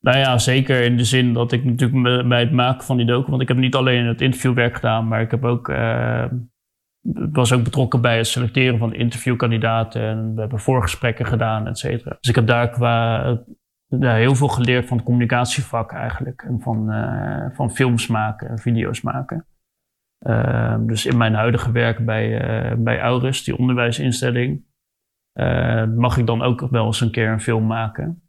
Nou 0.00 0.18
ja, 0.18 0.38
zeker 0.38 0.82
in 0.82 0.96
de 0.96 1.04
zin 1.04 1.32
dat 1.32 1.52
ik 1.52 1.64
natuurlijk 1.64 2.28
bij 2.28 2.40
het 2.40 2.52
maken 2.52 2.84
van 2.84 2.96
die 2.96 3.06
docu, 3.06 3.30
want 3.30 3.42
ik 3.42 3.48
heb 3.48 3.56
niet 3.56 3.74
alleen 3.74 4.06
het 4.06 4.20
interviewwerk 4.20 4.74
gedaan, 4.74 5.08
maar 5.08 5.20
ik 5.20 5.30
heb 5.30 5.44
ook, 5.44 5.68
eh, 5.68 6.24
was 7.32 7.52
ook 7.52 7.64
betrokken 7.64 8.00
bij 8.00 8.16
het 8.16 8.26
selecteren 8.26 8.78
van 8.78 8.94
interviewkandidaten 8.94 10.02
en 10.02 10.34
we 10.34 10.40
hebben 10.40 10.60
voorgesprekken 10.60 11.26
gedaan, 11.26 11.66
et 11.66 11.78
cetera. 11.78 12.16
Dus 12.20 12.28
ik 12.28 12.34
heb 12.34 12.46
daar 12.46 12.70
qua 12.70 13.22
heel 13.88 14.34
veel 14.34 14.48
geleerd 14.48 14.86
van 14.86 14.96
het 14.96 15.06
communicatievak 15.06 15.92
eigenlijk 15.92 16.42
en 16.42 16.60
van, 16.60 16.92
eh, 16.92 17.46
van 17.52 17.70
films 17.70 18.06
maken 18.06 18.48
en 18.48 18.58
video's 18.58 19.00
maken. 19.00 19.46
Eh, 20.18 20.76
dus 20.80 21.06
in 21.06 21.16
mijn 21.16 21.34
huidige 21.34 21.72
werk 21.72 22.04
bij, 22.04 22.40
eh, 22.40 22.76
bij 22.76 23.20
die 23.44 23.58
onderwijsinstelling, 23.58 24.64
eh, 25.32 25.84
mag 25.84 26.16
ik 26.16 26.26
dan 26.26 26.42
ook 26.42 26.60
wel 26.70 26.86
eens 26.86 27.00
een 27.00 27.10
keer 27.10 27.28
een 27.28 27.40
film 27.40 27.66
maken. 27.66 28.22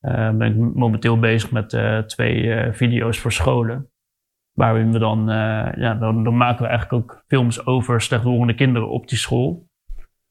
Eh, 0.00 0.30
ben 0.30 0.52
ik 0.52 0.74
momenteel 0.74 1.18
bezig 1.18 1.50
met 1.50 1.68
twee 2.08 2.72
video's 2.72 3.18
voor 3.18 3.32
scholen. 3.32 3.90
Waarin 4.52 4.92
we 4.92 4.98
dan, 4.98 5.26
ja, 5.76 5.94
dan, 5.94 6.24
dan 6.24 6.36
maken 6.36 6.62
we 6.62 6.68
eigenlijk 6.68 7.02
ook 7.02 7.24
films 7.26 7.66
over 7.66 8.00
slechthorende 8.00 8.54
kinderen 8.54 8.88
op 8.88 9.08
die 9.08 9.18
school. 9.18 9.66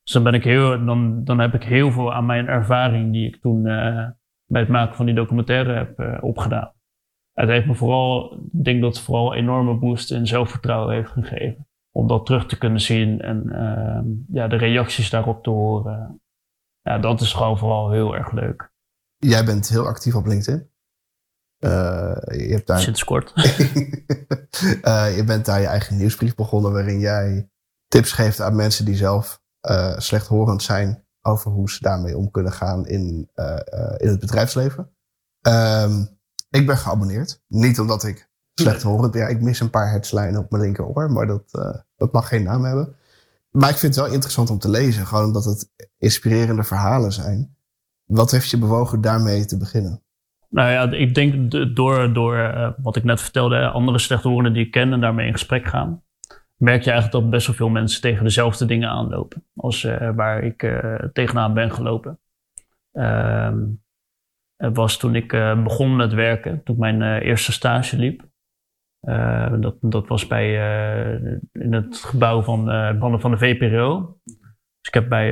Dus 0.04 0.14
dan, 0.14 0.24
ben 0.24 0.34
ik 0.34 0.44
heel, 0.44 0.86
dan, 0.86 1.24
dan 1.24 1.40
heb 1.40 1.54
ik 1.54 1.64
heel 1.64 1.92
veel 1.92 2.14
aan 2.14 2.26
mijn 2.26 2.48
ervaring 2.48 3.12
die 3.12 3.28
ik 3.28 3.42
toen 3.42 3.64
bij 4.48 4.62
het 4.62 4.70
maken 4.70 4.96
van 4.96 5.06
die 5.06 5.16
documentaire 5.16 5.74
heb 5.74 6.00
eh, 6.00 6.18
opgedaan. 6.22 6.74
Het 7.34 7.50
heeft 7.50 7.66
me 7.66 7.76
vooral, 7.76 8.34
ik 8.34 8.64
denk 8.64 8.82
dat 8.82 8.96
het 8.96 9.06
vooral 9.06 9.32
een 9.32 9.38
enorme 9.40 9.78
boost 9.78 10.12
in 10.12 10.28
zelfvertrouwen 10.28 10.96
heeft 10.96 11.12
gegeven. 11.12 11.68
Om 11.92 12.08
dat 12.08 12.26
terug 12.26 12.46
te 12.46 12.58
kunnen 12.58 12.82
zien 12.82 13.22
en 13.22 13.50
eh, 13.50 14.36
ja, 14.36 14.48
de 14.48 14.56
reacties 14.56 15.10
daarop 15.10 15.44
te 15.44 15.50
horen. 15.50 16.22
Ja, 16.82 16.98
dat 16.98 17.22
is 17.22 17.34
gewoon 17.34 17.58
vooral 17.58 17.92
heel 17.92 18.16
erg 18.16 18.32
leuk. 18.32 18.72
Jij 19.18 19.46
bent 19.46 19.70
heel 19.70 19.88
actief 19.88 20.16
op 20.16 20.26
LinkedIn. 20.26 20.70
Eh, 21.58 22.18
je, 22.28 22.54
hebt 22.54 22.68
daar, 22.68 22.80
Sinds 22.80 23.04
kort. 23.04 23.34
Eh, 24.82 25.16
je 25.16 25.24
bent 25.24 25.46
daar 25.46 25.62
je 25.62 25.68
eigen 25.68 25.98
nieuwsbrief 25.98 26.36
begonnen 26.36 26.72
waarin 26.72 27.00
jij 27.00 27.50
tips 27.88 28.12
geeft 28.12 28.42
aan 28.42 28.56
mensen 28.56 28.86
die 28.86 28.96
zelf 28.96 29.42
eh, 29.60 29.98
slechthorend 29.98 30.64
zijn 30.64 31.07
over 31.28 31.52
hoe 31.52 31.70
ze 31.70 31.78
daarmee 31.82 32.18
om 32.18 32.32
kunnen 32.32 32.52
gaan 32.52 32.88
in, 32.88 33.30
eh, 33.34 33.54
eh, 33.54 33.96
in 33.98 34.08
het 34.08 34.20
bedrijfsleven. 34.20 34.90
Ehm, 35.42 36.06
ik 36.50 36.66
ben 36.66 36.78
geabonneerd. 36.78 37.42
Niet 37.48 37.80
omdat 37.80 38.04
ik 38.04 38.30
ben. 38.64 39.10
Ja, 39.20 39.28
ik 39.28 39.42
mis 39.42 39.60
een 39.60 39.70
paar 39.70 39.90
hertslijnen 39.90 40.40
op 40.40 40.52
mijn 40.52 40.64
linkeroor, 40.64 41.12
maar 41.12 41.28
dat, 41.28 41.44
eh, 41.52 41.76
dat 41.98 42.12
mag 42.12 42.28
geen 42.28 42.44
naam 42.44 42.64
hebben. 42.64 42.96
Maar 43.52 43.70
ik 43.70 43.76
vind 43.76 43.96
het 43.96 44.04
wel 44.04 44.14
interessant 44.14 44.50
om 44.50 44.60
te 44.60 44.70
lezen, 44.70 45.08
gewoon 45.08 45.26
omdat 45.26 45.46
het 45.46 45.70
inspirerende 45.98 46.64
verhalen 46.64 47.12
zijn. 47.12 47.56
Wat 48.06 48.32
heeft 48.32 48.50
je 48.50 48.58
bewogen 48.58 49.02
daarmee 49.02 49.46
te 49.46 49.58
beginnen? 49.58 50.02
Nou 50.50 50.72
ja, 50.72 50.92
ik 50.92 51.16
denk 51.16 51.52
door, 51.76 52.14
door 52.14 52.76
wat 52.82 52.96
ik 52.96 53.04
net 53.04 53.22
vertelde, 53.22 53.68
andere 53.68 54.00
slechthorenden 54.00 54.54
die 54.54 54.66
ik 54.66 54.72
ken 54.72 54.94
en 54.94 55.02
daarmee 55.02 55.26
in 55.26 55.32
gesprek 55.32 55.68
gaan, 55.68 56.04
merk 56.58 56.84
je 56.84 56.92
eigenlijk 56.92 57.22
dat 57.24 57.32
best 57.32 57.48
wel 57.48 57.56
veel 57.56 57.70
mensen 57.70 58.02
tegen 58.02 58.24
dezelfde 58.24 58.66
dingen 58.66 58.90
aanlopen 58.90 59.44
als 59.56 59.84
eh, 59.84 60.16
waar 60.16 60.44
ik 60.44 60.64
eh, 60.64 60.96
tegenaan 61.14 61.54
ben 61.54 61.72
gelopen. 61.72 62.20
Ehm, 62.92 63.66
het 64.56 64.76
was 64.76 64.98
toen 64.98 65.16
ik 65.16 65.34
eh, 65.34 65.64
begon 65.64 65.96
met 65.96 66.14
werken, 66.14 66.64
toen 66.64 66.76
ik 66.76 66.82
mijn 66.82 67.22
eerste 67.22 67.52
stage 67.52 67.98
liep. 67.98 68.26
Eh, 69.00 69.54
dat, 69.60 69.76
dat 69.82 70.08
was 70.08 70.28
bij, 70.28 70.52
in 71.52 71.74
het 71.74 71.98
gebouw 71.98 72.42
van, 72.42 72.66
van, 73.20 73.32
de, 73.32 73.38
VPRO. 73.38 74.20
Dus 74.24 74.88
ik 74.88 74.94
heb 74.94 75.10
bij, 75.10 75.30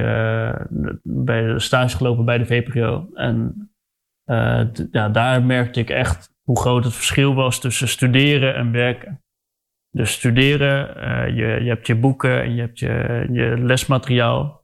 bij 1.04 1.42
de 1.42 1.60
stage 1.60 1.98
gelopen 1.98 2.26
bij 2.26 2.38
de 2.38 2.46
VPRO. 2.46 3.10
En 3.14 3.70
ja, 4.92 5.10
daar 5.10 5.44
merkte 5.44 5.80
ik 5.80 5.90
echt 5.90 6.34
hoe 6.44 6.60
groot 6.60 6.84
het 6.84 6.94
verschil 6.94 7.34
was 7.34 7.60
tussen 7.60 7.88
studeren 7.88 8.56
en 8.56 8.72
werken. 8.72 9.25
Dus 9.96 10.12
studeren, 10.12 10.96
eh, 10.96 11.28
je, 11.28 11.64
je 11.64 11.70
hebt 11.70 11.88
je 11.88 11.96
boeken 11.96 12.42
en 12.42 12.56
je 12.56 12.62
hebt 12.62 12.80
je, 12.80 13.28
je 13.32 13.56
lesmateriaal. 13.58 14.64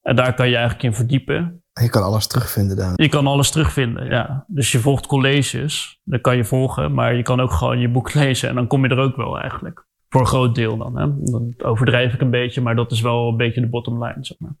En 0.00 0.16
daar 0.16 0.34
kan 0.34 0.48
je 0.48 0.54
eigenlijk 0.54 0.84
in 0.84 0.94
verdiepen. 0.94 1.62
Je 1.72 1.88
kan 1.88 2.02
alles 2.02 2.26
terugvinden 2.26 2.76
daar. 2.76 2.92
Je 2.94 3.08
kan 3.08 3.26
alles 3.26 3.50
terugvinden, 3.50 4.06
ja. 4.06 4.44
Dus 4.48 4.72
je 4.72 4.78
volgt 4.78 5.06
colleges, 5.06 6.00
dat 6.04 6.20
kan 6.20 6.36
je 6.36 6.44
volgen, 6.44 6.94
maar 6.94 7.14
je 7.14 7.22
kan 7.22 7.40
ook 7.40 7.52
gewoon 7.52 7.78
je 7.78 7.88
boek 7.88 8.14
lezen 8.22 8.48
en 8.48 8.54
dan 8.54 8.66
kom 8.66 8.84
je 8.84 8.90
er 8.90 8.98
ook 8.98 9.16
wel 9.16 9.40
eigenlijk. 9.40 9.86
Voor 10.08 10.20
een 10.20 10.26
groot 10.26 10.54
deel 10.54 10.76
dan, 10.76 10.98
hè. 10.98 11.06
Dan 11.30 11.54
overdrijf 11.58 12.14
ik 12.14 12.20
een 12.20 12.30
beetje, 12.30 12.60
maar 12.60 12.76
dat 12.76 12.92
is 12.92 13.00
wel 13.00 13.28
een 13.28 13.36
beetje 13.36 13.60
de 13.60 13.68
bottom 13.68 14.04
line, 14.04 14.24
zeg 14.24 14.38
maar. 14.38 14.56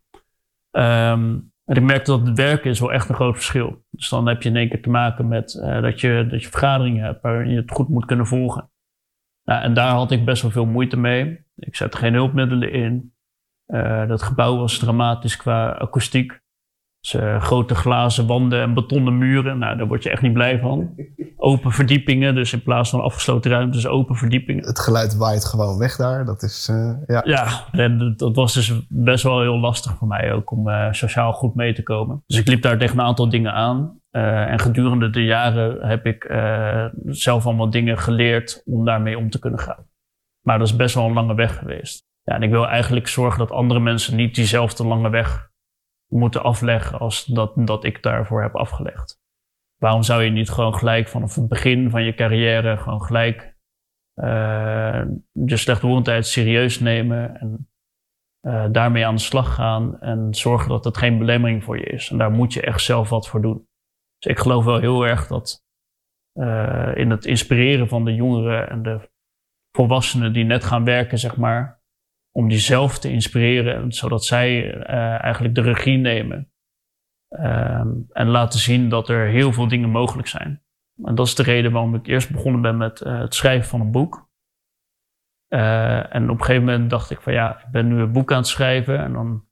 Ehm, 0.70 1.38
en 1.64 1.76
ik 1.76 1.82
merkte 1.82 2.10
dat 2.10 2.26
het 2.26 2.36
werken 2.36 2.70
is 2.70 2.80
wel 2.80 2.92
echt 2.92 3.08
een 3.08 3.14
groot 3.14 3.34
verschil. 3.34 3.84
Dus 3.90 4.08
dan 4.08 4.28
heb 4.28 4.42
je 4.42 4.48
in 4.48 4.56
één 4.56 4.68
keer 4.68 4.82
te 4.82 4.90
maken 4.90 5.28
met 5.28 5.54
eh, 5.54 5.82
dat, 5.82 6.00
je, 6.00 6.26
dat 6.30 6.42
je 6.42 6.48
vergaderingen 6.48 7.04
hebt 7.04 7.22
waarin 7.22 7.50
je 7.50 7.60
het 7.60 7.70
goed 7.70 7.88
moet 7.88 8.04
kunnen 8.04 8.26
volgen. 8.26 8.70
Nou, 9.44 9.62
en 9.62 9.74
daar 9.74 9.90
had 9.90 10.10
ik 10.10 10.24
best 10.24 10.42
wel 10.42 10.50
veel 10.50 10.66
moeite 10.66 10.96
mee. 10.96 11.44
Ik 11.56 11.76
zette 11.76 11.96
geen 11.96 12.14
hulpmiddelen 12.14 12.72
in. 12.72 13.14
Eh, 13.66 14.08
dat 14.08 14.22
gebouw 14.22 14.56
was 14.56 14.78
dramatisch 14.78 15.36
qua 15.36 15.70
akoestiek. 15.70 16.41
Dus, 17.02 17.14
eh, 17.14 17.40
grote 17.42 17.74
glazen 17.74 18.26
wanden 18.26 18.60
en 18.62 18.74
betonnen 18.74 19.18
muren. 19.18 19.58
Nou, 19.58 19.76
daar 19.76 19.86
word 19.86 20.02
je 20.02 20.10
echt 20.10 20.22
niet 20.22 20.32
blij 20.32 20.58
van. 20.58 20.94
Open 21.36 21.70
verdiepingen, 21.72 22.34
dus 22.34 22.52
in 22.52 22.62
plaats 22.62 22.90
van 22.90 23.00
afgesloten 23.00 23.50
ruimtes, 23.50 23.86
open 23.86 24.14
verdiepingen. 24.16 24.64
Het 24.66 24.78
geluid 24.80 25.16
waait 25.16 25.44
gewoon 25.44 25.78
weg 25.78 25.96
daar. 25.96 26.24
Dat 26.24 26.42
is, 26.42 26.68
eh, 26.70 26.92
ja. 27.06 27.20
Ja, 27.24 27.46
en 27.72 28.14
dat- 28.16 28.36
was 28.36 28.54
dus 28.54 28.72
best 28.88 29.22
wel 29.24 29.40
heel 29.40 29.58
lastig 29.58 29.92
voor 29.96 30.08
mij 30.08 30.32
ook 30.32 30.50
om 30.50 30.68
eh, 30.68 30.92
sociaal 30.92 31.32
goed 31.32 31.54
mee 31.54 31.74
te 31.74 31.82
komen. 31.82 32.22
Dus 32.26 32.38
ik 32.38 32.46
liep 32.48 32.62
daar 32.62 32.78
tegen 32.78 32.98
een 32.98 33.04
aantal 33.04 33.28
dingen 33.28 33.52
aan. 33.52 34.00
En 34.10 34.58
gedurende 34.58 35.10
de 35.10 35.24
jaren 35.24 35.88
heb 35.88 36.06
ik 36.06 36.34
zelf 37.04 37.46
allemaal 37.46 37.70
dingen 37.70 37.98
geleerd 37.98 38.62
om 38.64 38.84
daarmee 38.84 39.18
om 39.18 39.30
te 39.30 39.38
kunnen 39.38 39.58
gaan. 39.60 39.86
Maar 40.46 40.58
dat 40.58 40.66
is 40.66 40.76
best 40.76 40.94
wel 40.94 41.06
een 41.06 41.12
lange 41.12 41.34
weg 41.34 41.58
geweest. 41.58 42.04
Ja, 42.22 42.34
en 42.34 42.42
ik 42.42 42.50
wil 42.50 42.68
eigenlijk 42.68 43.08
zorgen 43.08 43.38
dat 43.38 43.50
andere 43.50 43.80
mensen 43.80 44.16
niet 44.16 44.34
diezelfde 44.34 44.86
lange 44.86 45.10
weg 45.10 45.50
moeten 46.12 46.42
afleggen 46.42 46.98
als 46.98 47.24
dat, 47.24 47.52
dat 47.54 47.84
ik 47.84 48.02
daarvoor 48.02 48.42
heb 48.42 48.56
afgelegd. 48.56 49.20
Waarom 49.76 50.02
zou 50.02 50.22
je 50.22 50.30
niet 50.30 50.50
gewoon 50.50 50.74
gelijk 50.74 51.08
vanaf 51.08 51.34
het 51.34 51.48
begin 51.48 51.90
van 51.90 52.02
je 52.02 52.14
carrière 52.14 52.76
gewoon 52.76 53.02
gelijk 53.02 53.56
eh 54.14 55.04
je 55.32 55.56
slechthorendheid 55.56 56.26
serieus 56.26 56.80
nemen 56.80 57.36
en 57.40 57.72
eh, 58.40 58.66
daarmee 58.70 59.06
aan 59.06 59.14
de 59.14 59.20
slag 59.20 59.54
gaan 59.54 60.00
en 60.00 60.34
zorgen 60.34 60.68
dat 60.68 60.84
het 60.84 60.96
geen 60.96 61.18
belemmering 61.18 61.64
voor 61.64 61.78
je 61.78 61.84
is. 61.84 62.10
En 62.10 62.18
daar 62.18 62.30
moet 62.30 62.52
je 62.52 62.60
echt 62.60 62.80
zelf 62.80 63.08
wat 63.08 63.28
voor 63.28 63.42
doen. 63.42 63.68
Dus 64.18 64.32
ik 64.32 64.38
geloof 64.38 64.64
wel 64.64 64.78
heel 64.78 65.06
erg 65.06 65.26
dat 65.26 65.64
eh, 66.32 66.92
in 66.94 67.10
het 67.10 67.24
inspireren 67.24 67.88
van 67.88 68.04
de 68.04 68.14
jongeren 68.14 68.68
en 68.70 68.82
de 68.82 69.10
volwassenen 69.76 70.32
die 70.32 70.44
net 70.44 70.64
gaan 70.64 70.84
werken, 70.84 71.18
zeg 71.18 71.36
maar, 71.36 71.81
om 72.32 72.48
die 72.48 72.58
zelf 72.58 72.98
te 72.98 73.10
inspireren, 73.10 73.92
zodat 73.92 74.24
zij 74.24 74.74
eh, 74.74 75.22
eigenlijk 75.22 75.54
de 75.54 75.60
regie 75.60 75.98
nemen. 75.98 76.52
Ehm, 77.28 77.88
en 78.12 78.28
laten 78.28 78.60
zien 78.60 78.88
dat 78.88 79.08
er 79.08 79.26
heel 79.26 79.52
veel 79.52 79.68
dingen 79.68 79.90
mogelijk 79.90 80.28
zijn. 80.28 80.62
En 81.04 81.14
dat 81.14 81.26
is 81.26 81.34
de 81.34 81.42
reden 81.42 81.72
waarom 81.72 81.94
ik 81.94 82.06
eerst 82.06 82.32
begonnen 82.32 82.60
ben 82.60 82.76
met 82.76 83.00
eh, 83.00 83.18
het 83.18 83.34
schrijven 83.34 83.68
van 83.68 83.80
een 83.80 83.90
boek. 83.90 84.30
Eh, 85.48 86.14
en 86.14 86.30
op 86.30 86.38
een 86.38 86.44
gegeven 86.44 86.64
moment 86.64 86.90
dacht 86.90 87.10
ik 87.10 87.20
van 87.20 87.32
ja, 87.32 87.58
ik 87.58 87.70
ben 87.70 87.88
nu 87.88 88.00
een 88.00 88.12
boek 88.12 88.32
aan 88.32 88.38
het 88.38 88.46
schrijven 88.46 88.98
en 88.98 89.12
dan 89.12 89.44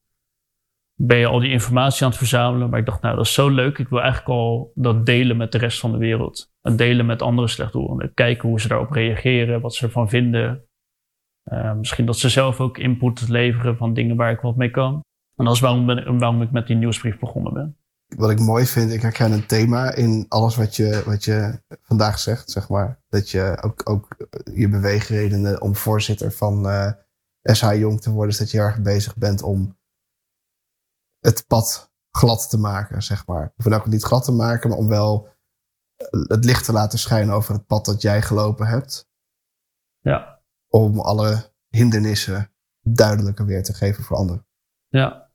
ben 0.94 1.18
je 1.18 1.26
al 1.26 1.40
die 1.40 1.50
informatie 1.50 2.02
aan 2.04 2.08
het 2.08 2.18
verzamelen. 2.18 2.70
Maar 2.70 2.78
ik 2.78 2.86
dacht 2.86 3.02
nou, 3.02 3.16
dat 3.16 3.24
is 3.24 3.34
zo 3.34 3.48
leuk. 3.48 3.78
Ik 3.78 3.88
wil 3.88 4.00
eigenlijk 4.00 4.30
al 4.30 4.72
dat 4.74 5.06
delen 5.06 5.36
met 5.36 5.52
de 5.52 5.58
rest 5.58 5.80
van 5.80 5.92
de 5.92 5.98
wereld. 5.98 6.52
En 6.62 6.76
delen 6.76 7.06
met 7.06 7.22
andere 7.22 7.48
slechthorenden. 7.48 8.14
Kijken 8.14 8.48
hoe 8.48 8.60
ze 8.60 8.68
daarop 8.68 8.90
reageren, 8.90 9.60
wat 9.60 9.74
ze 9.74 9.84
ervan 9.84 10.08
vinden. 10.08 10.64
Eh, 11.42 11.74
misschien 11.74 12.06
dat 12.06 12.16
ze 12.16 12.28
zelf 12.28 12.60
ook 12.60 12.78
input 12.78 13.28
leveren 13.28 13.76
van 13.76 13.94
dingen 13.94 14.16
waar 14.16 14.32
ik 14.32 14.40
wat 14.40 14.56
mee 14.56 14.70
kan. 14.70 15.00
En 15.36 15.44
dat 15.44 15.54
is 15.54 15.60
waarom, 15.60 15.86
ben, 15.86 16.18
waarom 16.18 16.42
ik 16.42 16.50
met 16.50 16.66
die 16.66 16.76
nieuwsbrief 16.76 17.18
begonnen 17.18 17.52
ben. 17.52 17.76
Wat 18.16 18.30
ik 18.30 18.40
mooi 18.40 18.66
vind, 18.66 18.92
ik 18.92 19.02
herken 19.02 19.32
een 19.32 19.46
thema 19.46 19.94
in 19.94 20.26
alles 20.28 20.56
wat 20.56 20.76
je, 20.76 21.02
wat 21.04 21.24
je 21.24 21.60
vandaag 21.82 22.18
zegt, 22.18 22.50
zeg 22.50 22.68
maar. 22.68 23.00
Dat 23.08 23.30
je 23.30 23.58
ook, 23.62 23.90
ook 23.90 24.16
je 24.54 24.68
beweegredenen 24.68 25.60
om 25.60 25.76
voorzitter 25.76 26.32
van 26.32 26.68
eh, 26.68 26.92
SH 27.42 27.74
Jong 27.74 28.00
te 28.00 28.10
worden, 28.10 28.30
is 28.30 28.38
dat 28.38 28.50
je 28.50 28.56
heel 28.56 28.66
erg 28.66 28.80
bezig 28.80 29.16
bent 29.16 29.42
om 29.42 29.78
het 31.18 31.44
pad 31.46 31.92
glad 32.10 32.50
te 32.50 32.58
maken, 32.58 33.02
zeg 33.02 33.26
maar. 33.26 33.52
Of 33.56 33.64
nou 33.64 33.80
ook 33.80 33.86
niet 33.86 34.04
glad 34.04 34.24
te 34.24 34.32
maken, 34.32 34.68
maar 34.68 34.78
om 34.78 34.88
wel 34.88 35.28
het 36.10 36.44
licht 36.44 36.64
te 36.64 36.72
laten 36.72 36.98
schijnen 36.98 37.34
over 37.34 37.54
het 37.54 37.66
pad 37.66 37.84
dat 37.84 38.02
jij 38.02 38.22
gelopen 38.22 38.66
hebt. 38.66 39.08
Ja, 40.00 40.39
Om 40.72 41.00
alle 41.00 41.52
hindernissen 41.68 42.50
duidelijker 42.82 43.46
weer 43.46 43.62
te 43.62 43.74
geven 43.74 44.04
voor 44.04 44.16
anderen. 44.16 44.46
ja. 44.88 45.28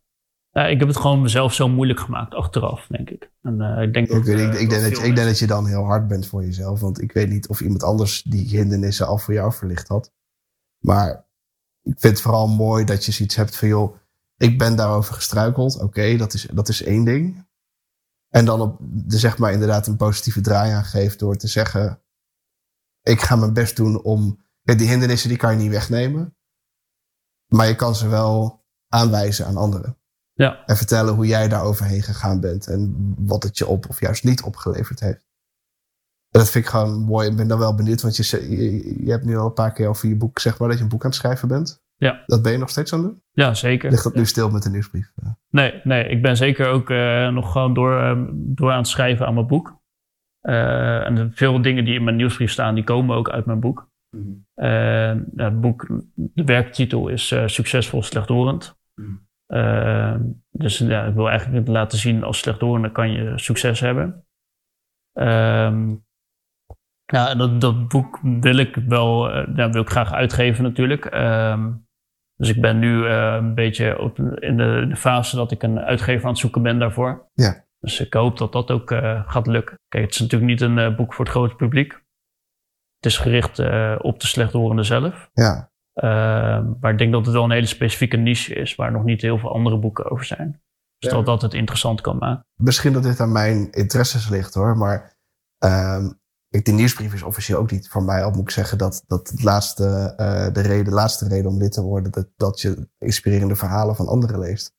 ja 0.50 0.66
ik 0.68 0.80
heb 0.80 0.88
het 0.88 0.98
gewoon 0.98 1.22
mezelf 1.22 1.54
zo 1.54 1.68
moeilijk 1.68 2.00
gemaakt 2.00 2.34
achteraf, 2.34 2.88
denk 2.88 3.10
ik. 3.10 3.32
En 3.42 3.62
eh, 3.62 3.82
ik 3.82 3.94
denk 3.94 4.08
Ik, 4.08 4.24
weet, 4.24 4.40
eh, 4.40 4.46
ik, 4.54 4.60
ik, 4.60 4.70
denk 4.70 4.82
dat, 4.82 4.98
je- 4.98 5.08
ik 5.08 5.16
denk 5.16 5.28
dat 5.28 5.40
je 5.40 5.48
dan 5.48 5.68
heel 5.68 5.84
hard 5.84 6.08
bent 6.08 6.28
voor 6.28 6.44
jezelf. 6.44 6.80
Want 6.80 7.02
ik 7.02 7.12
weet 7.12 7.30
niet 7.30 7.48
of 7.48 7.62
iemand 7.62 7.84
anders 7.84 8.24
die 8.24 8.48
hindernissen 8.48 9.08
al 9.08 9.18
voor 9.18 9.34
jou 9.34 9.54
verlicht 9.54 9.88
had. 9.88 10.14
Maar 10.80 11.28
ik 11.82 12.00
vind 12.00 12.14
het 12.14 12.22
vooral 12.22 12.48
mooi 12.48 12.86
dat 12.86 13.06
je 13.06 13.12
zoiets 13.12 13.36
hebt 13.36 13.56
van... 13.56 13.68
joh, 13.68 13.98
ik 14.38 14.58
ben 14.58 14.76
daarover 14.76 15.14
gestruikeld. 15.14 15.82
Oké, 15.82 16.16
dat, 16.18 16.34
is, 16.34 16.48
dat 16.54 16.70
is 16.70 16.84
één 16.84 17.04
ding. 17.04 17.48
En 18.30 18.46
dan 18.46 18.62
op 18.62 18.78
de, 18.82 19.18
zeg 19.18 19.38
maar 19.38 19.52
inderdaad 19.52 19.88
een 19.88 19.98
positieve 19.98 20.42
draai 20.42 20.72
aan 20.72 20.84
geeft... 20.84 21.20
door 21.20 21.36
te 21.36 21.48
zeggen... 21.48 22.02
ik 23.02 23.22
ga 23.22 23.36
mijn 23.36 23.54
best 23.54 23.76
doen 23.76 24.02
om... 24.04 24.44
Die 24.66 24.88
hindernissen 24.88 25.30
die 25.30 25.38
kan 25.38 25.52
je 25.52 25.58
niet 25.58 25.72
wegnemen. 25.72 26.38
Maar 27.48 27.68
je 27.68 27.76
kan 27.76 27.96
ze 27.96 28.08
wel 28.08 28.64
aanwijzen 28.88 29.46
aan 29.46 29.58
anderen. 29.58 29.98
Ja. 30.34 30.66
En 30.66 30.78
vertellen 30.78 31.14
hoe 31.14 31.26
jij 31.26 31.48
daar 31.48 31.64
overheen 31.64 32.02
gegaan 32.02 32.40
bent. 32.40 32.68
En 32.68 33.14
wat 33.18 33.44
het 33.44 33.58
je 33.58 33.68
op 33.68 33.90
of 33.90 34.00
juist 34.00 34.24
niet 34.24 34.42
opgeleverd 34.42 35.00
heeft. 35.00 35.26
En 36.32 36.40
dat 36.40 36.50
vind 36.50 36.66
ik 36.66 36.70
gewoon 36.70 37.00
mooi. 37.00 37.30
Ik 37.30 37.36
ben 37.36 37.48
dan 37.48 37.60
wel 37.60 37.76
benieuwd. 37.76 38.02
Want 38.02 38.16
je, 38.16 38.50
je, 38.50 39.04
je 39.06 39.12
hebt 39.12 39.26
nu 39.26 39.38
al 39.38 39.46
een 39.46 39.54
paar 39.54 39.74
keer 39.74 39.88
over 39.88 40.08
je 40.08 40.16
boek. 40.16 40.40
Zeg 40.40 40.60
maar 40.60 40.68
dat 40.68 40.78
je 40.78 40.84
een 40.84 40.90
boek 40.90 41.04
aan 41.04 41.10
het 41.10 41.20
schrijven 41.20 41.48
bent. 41.48 41.84
Ja. 41.98 42.24
Dat 42.26 42.42
ben 42.42 42.52
je 42.52 42.58
nog 42.58 42.70
steeds 42.70 42.94
aan 42.94 43.00
het 43.00 43.08
doen? 43.10 43.22
Ja, 43.32 43.54
zeker. 43.54 43.90
Ligt 43.90 44.04
dat 44.04 44.16
nu 44.16 44.26
stil 44.26 44.50
met 44.50 44.64
de 44.64 44.70
nieuwsbrief? 44.70 45.12
Ja. 45.16 45.38
Nee, 45.50 45.82
nee, 45.84 46.08
ik 46.08 46.22
ben 46.22 46.38
zeker 46.38 46.68
ook 46.68 46.90
eh, 46.90 47.30
nog 47.30 47.52
gewoon 47.52 47.74
door, 47.74 48.00
eh, 48.00 48.24
door 48.32 48.72
aan 48.72 48.78
het 48.78 48.88
schrijven 48.88 49.26
aan 49.26 49.34
mijn 49.34 49.48
boek. 49.48 49.80
Eh, 50.42 51.06
en 51.06 51.32
veel 51.34 51.62
dingen 51.62 51.86
die 51.86 51.94
in 51.94 52.04
mijn 52.04 52.16
nieuwsbrief 52.16 52.52
staan, 52.52 52.76
die 52.76 52.84
komen 52.84 53.16
ook 53.16 53.30
uit 53.30 53.46
mijn 53.46 53.60
boek. 53.60 53.90
Eh, 54.56 55.14
het 55.36 55.62
boek, 55.62 55.88
de 56.14 56.44
werktitel 56.44 57.08
is 57.08 57.32
eh, 57.32 57.48
Succesvol 57.48 58.04
Slechthorend. 58.04 58.78
Eh, 59.46 60.16
dus 60.52 60.78
ja, 60.78 61.06
ik 61.06 61.14
wil 61.14 61.30
eigenlijk 61.30 61.68
laten 61.68 61.98
zien 61.98 62.24
als 62.24 62.40
slechthorende 62.40 62.92
kan 62.92 63.12
je 63.12 63.32
succes 63.36 63.80
hebben. 63.80 64.26
Ja, 67.06 67.30
en 67.30 67.38
dat, 67.38 67.62
dat 67.62 67.88
boek 67.88 68.20
wil 68.22 68.58
ik 68.58 68.76
wel, 68.76 69.32
ja, 69.56 69.70
wil 69.70 69.82
ik 69.82 69.90
graag 69.90 70.14
uitgeven 70.14 70.64
natuurlijk. 70.64 71.06
Ehm, 71.06 71.72
dus 72.36 72.50
ik 72.50 72.62
ben 72.62 72.80
nu 72.80 73.06
een 73.06 73.54
beetje 73.54 74.00
op, 74.00 74.20
in 74.20 74.58
de, 74.58 74.86
de 74.90 74.96
fase 74.96 75.36
dat 75.36 75.52
ik 75.52 75.64
een 75.64 75.80
uitgever 75.80 76.24
aan 76.24 76.30
het 76.30 76.40
zoeken 76.40 76.62
ben 76.62 76.80
daarvoor. 76.80 77.30
Ja. 77.34 77.64
Dus 77.80 78.00
ik 78.00 78.14
hoop 78.14 78.38
dat 78.38 78.52
dat 78.52 78.72
ook 78.72 78.90
gaat 79.26 79.48
lukken. 79.48 79.80
Kijk, 79.88 80.04
het 80.04 80.14
is 80.14 80.20
natuurlijk 80.20 80.52
niet 80.52 80.62
een 80.62 80.96
boek 80.96 81.14
voor 81.14 81.26
het 81.26 81.34
grote 81.34 81.56
publiek. 81.56 82.05
Het 83.06 83.14
is 83.14 83.20
gericht 83.20 83.60
eh, 83.60 83.96
op 84.02 84.20
de 84.20 84.28
slechthorenden 84.28 84.86
zelf. 84.86 85.30
ja. 85.34 85.74
Uh, 85.96 86.04
maar 86.80 86.92
ik 86.92 86.98
denk 86.98 87.12
dat 87.12 87.26
het 87.26 87.34
wel 87.34 87.44
een 87.44 87.52
hele 87.52 87.66
specifieke 87.66 88.18
niche 88.18 88.54
is 88.54 88.76
waar 88.76 88.92
nog 88.92 89.04
niet 89.04 89.22
heel 89.22 89.38
veel 89.38 89.54
andere 89.54 89.80
boeken 89.80 90.12
over 90.12 90.26
zijn. 90.26 90.62
Dus 90.98 91.12
dat 91.12 91.26
dat 91.26 91.42
het 91.42 91.54
interessant 91.54 92.02
kan 92.02 92.18
maken. 92.18 92.46
Misschien 92.56 92.94
dat 92.94 93.04
dit 93.04 93.20
aan 93.20 93.32
mijn 93.32 93.72
interesses 93.72 94.30
ligt 94.30 94.54
hoor. 94.54 94.78
Maar 94.78 95.18
ehm, 95.58 96.12
ik, 96.50 96.66
die 96.66 96.74
nieuwsbrief 96.74 97.14
is 97.14 97.24
officieel 97.24 97.58
ook 97.58 97.72
niet 97.72 97.90
voor 97.90 98.04
mij. 98.04 98.24
Al 98.24 98.32
moet 98.32 98.42
ik 98.42 98.50
zeggen 98.50 98.78
dat, 98.78 99.04
dat 99.08 99.30
het 99.30 99.44
laatste, 99.44 100.14
eh, 100.18 100.54
de, 100.54 100.62
reden, 100.62 100.94
laatste 100.94 101.28
reden 101.28 101.52
om 101.52 101.58
lid 101.58 101.72
te 101.72 101.82
worden. 101.82 102.12
Dat, 102.12 102.28
dat 102.36 102.62
je 102.62 102.90
inspirerende 102.98 103.56
verhalen 103.56 103.96
van 103.96 104.08
anderen 104.08 104.40
leest. 104.40 104.74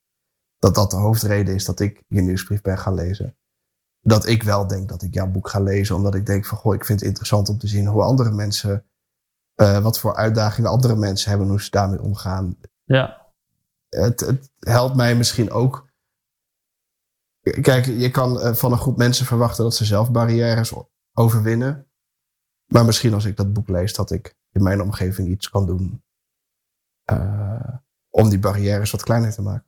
Dat 0.58 0.74
dat 0.74 0.90
de 0.90 0.96
hoofdreden 0.96 1.54
is 1.54 1.64
dat 1.64 1.80
ik 1.80 2.02
je 2.08 2.20
nieuwsbrief 2.20 2.60
ben 2.60 2.78
gaan 2.78 2.94
lezen. 2.94 3.36
Dat 4.06 4.26
ik 4.26 4.42
wel 4.42 4.66
denk 4.66 4.88
dat 4.88 5.02
ik 5.02 5.14
jouw 5.14 5.30
boek 5.30 5.48
ga 5.48 5.60
lezen. 5.60 5.94
Omdat 5.96 6.14
ik 6.14 6.26
denk 6.26 6.46
van, 6.46 6.58
goh, 6.58 6.74
ik 6.74 6.84
vind 6.84 7.00
het 7.00 7.08
interessant 7.08 7.48
om 7.48 7.58
te 7.58 7.66
zien 7.66 7.86
hoe 7.86 8.02
andere 8.02 8.30
mensen, 8.30 8.86
eh, 9.54 9.78
wat 9.78 9.98
voor 9.98 10.14
uitdagingen 10.16 10.70
andere 10.70 10.96
mensen 10.96 11.28
hebben, 11.28 11.46
en 11.46 11.52
hoe 11.52 11.62
ze 11.62 11.70
daarmee 11.70 12.02
omgaan. 12.02 12.56
Ja, 12.84 13.32
Het, 13.88 14.20
het 14.20 14.50
helpt 14.58 14.96
mij 14.96 15.16
misschien 15.16 15.50
ook. 15.50 15.84
Kijk, 17.60 17.84
je 17.84 18.10
kan 18.10 18.40
eh, 18.40 18.54
van 18.54 18.72
een 18.72 18.78
groep 18.78 18.96
mensen 18.96 19.26
verwachten 19.26 19.64
dat 19.64 19.74
ze 19.74 19.84
zelf 19.84 20.10
barrières 20.10 20.72
overwinnen. 21.12 21.90
Maar 22.66 22.84
misschien 22.84 23.14
als 23.14 23.24
ik 23.24 23.36
dat 23.36 23.52
boek 23.52 23.68
lees, 23.68 23.94
dat 23.94 24.10
ik 24.10 24.36
in 24.50 24.62
mijn 24.62 24.80
omgeving 24.82 25.28
iets 25.28 25.50
kan 25.50 25.66
doen. 25.66 26.04
eh, 27.04 27.74
om 28.10 28.28
die 28.28 28.38
barrières 28.38 28.90
wat 28.90 29.02
kleiner 29.02 29.32
te 29.32 29.42
maken. 29.42 29.66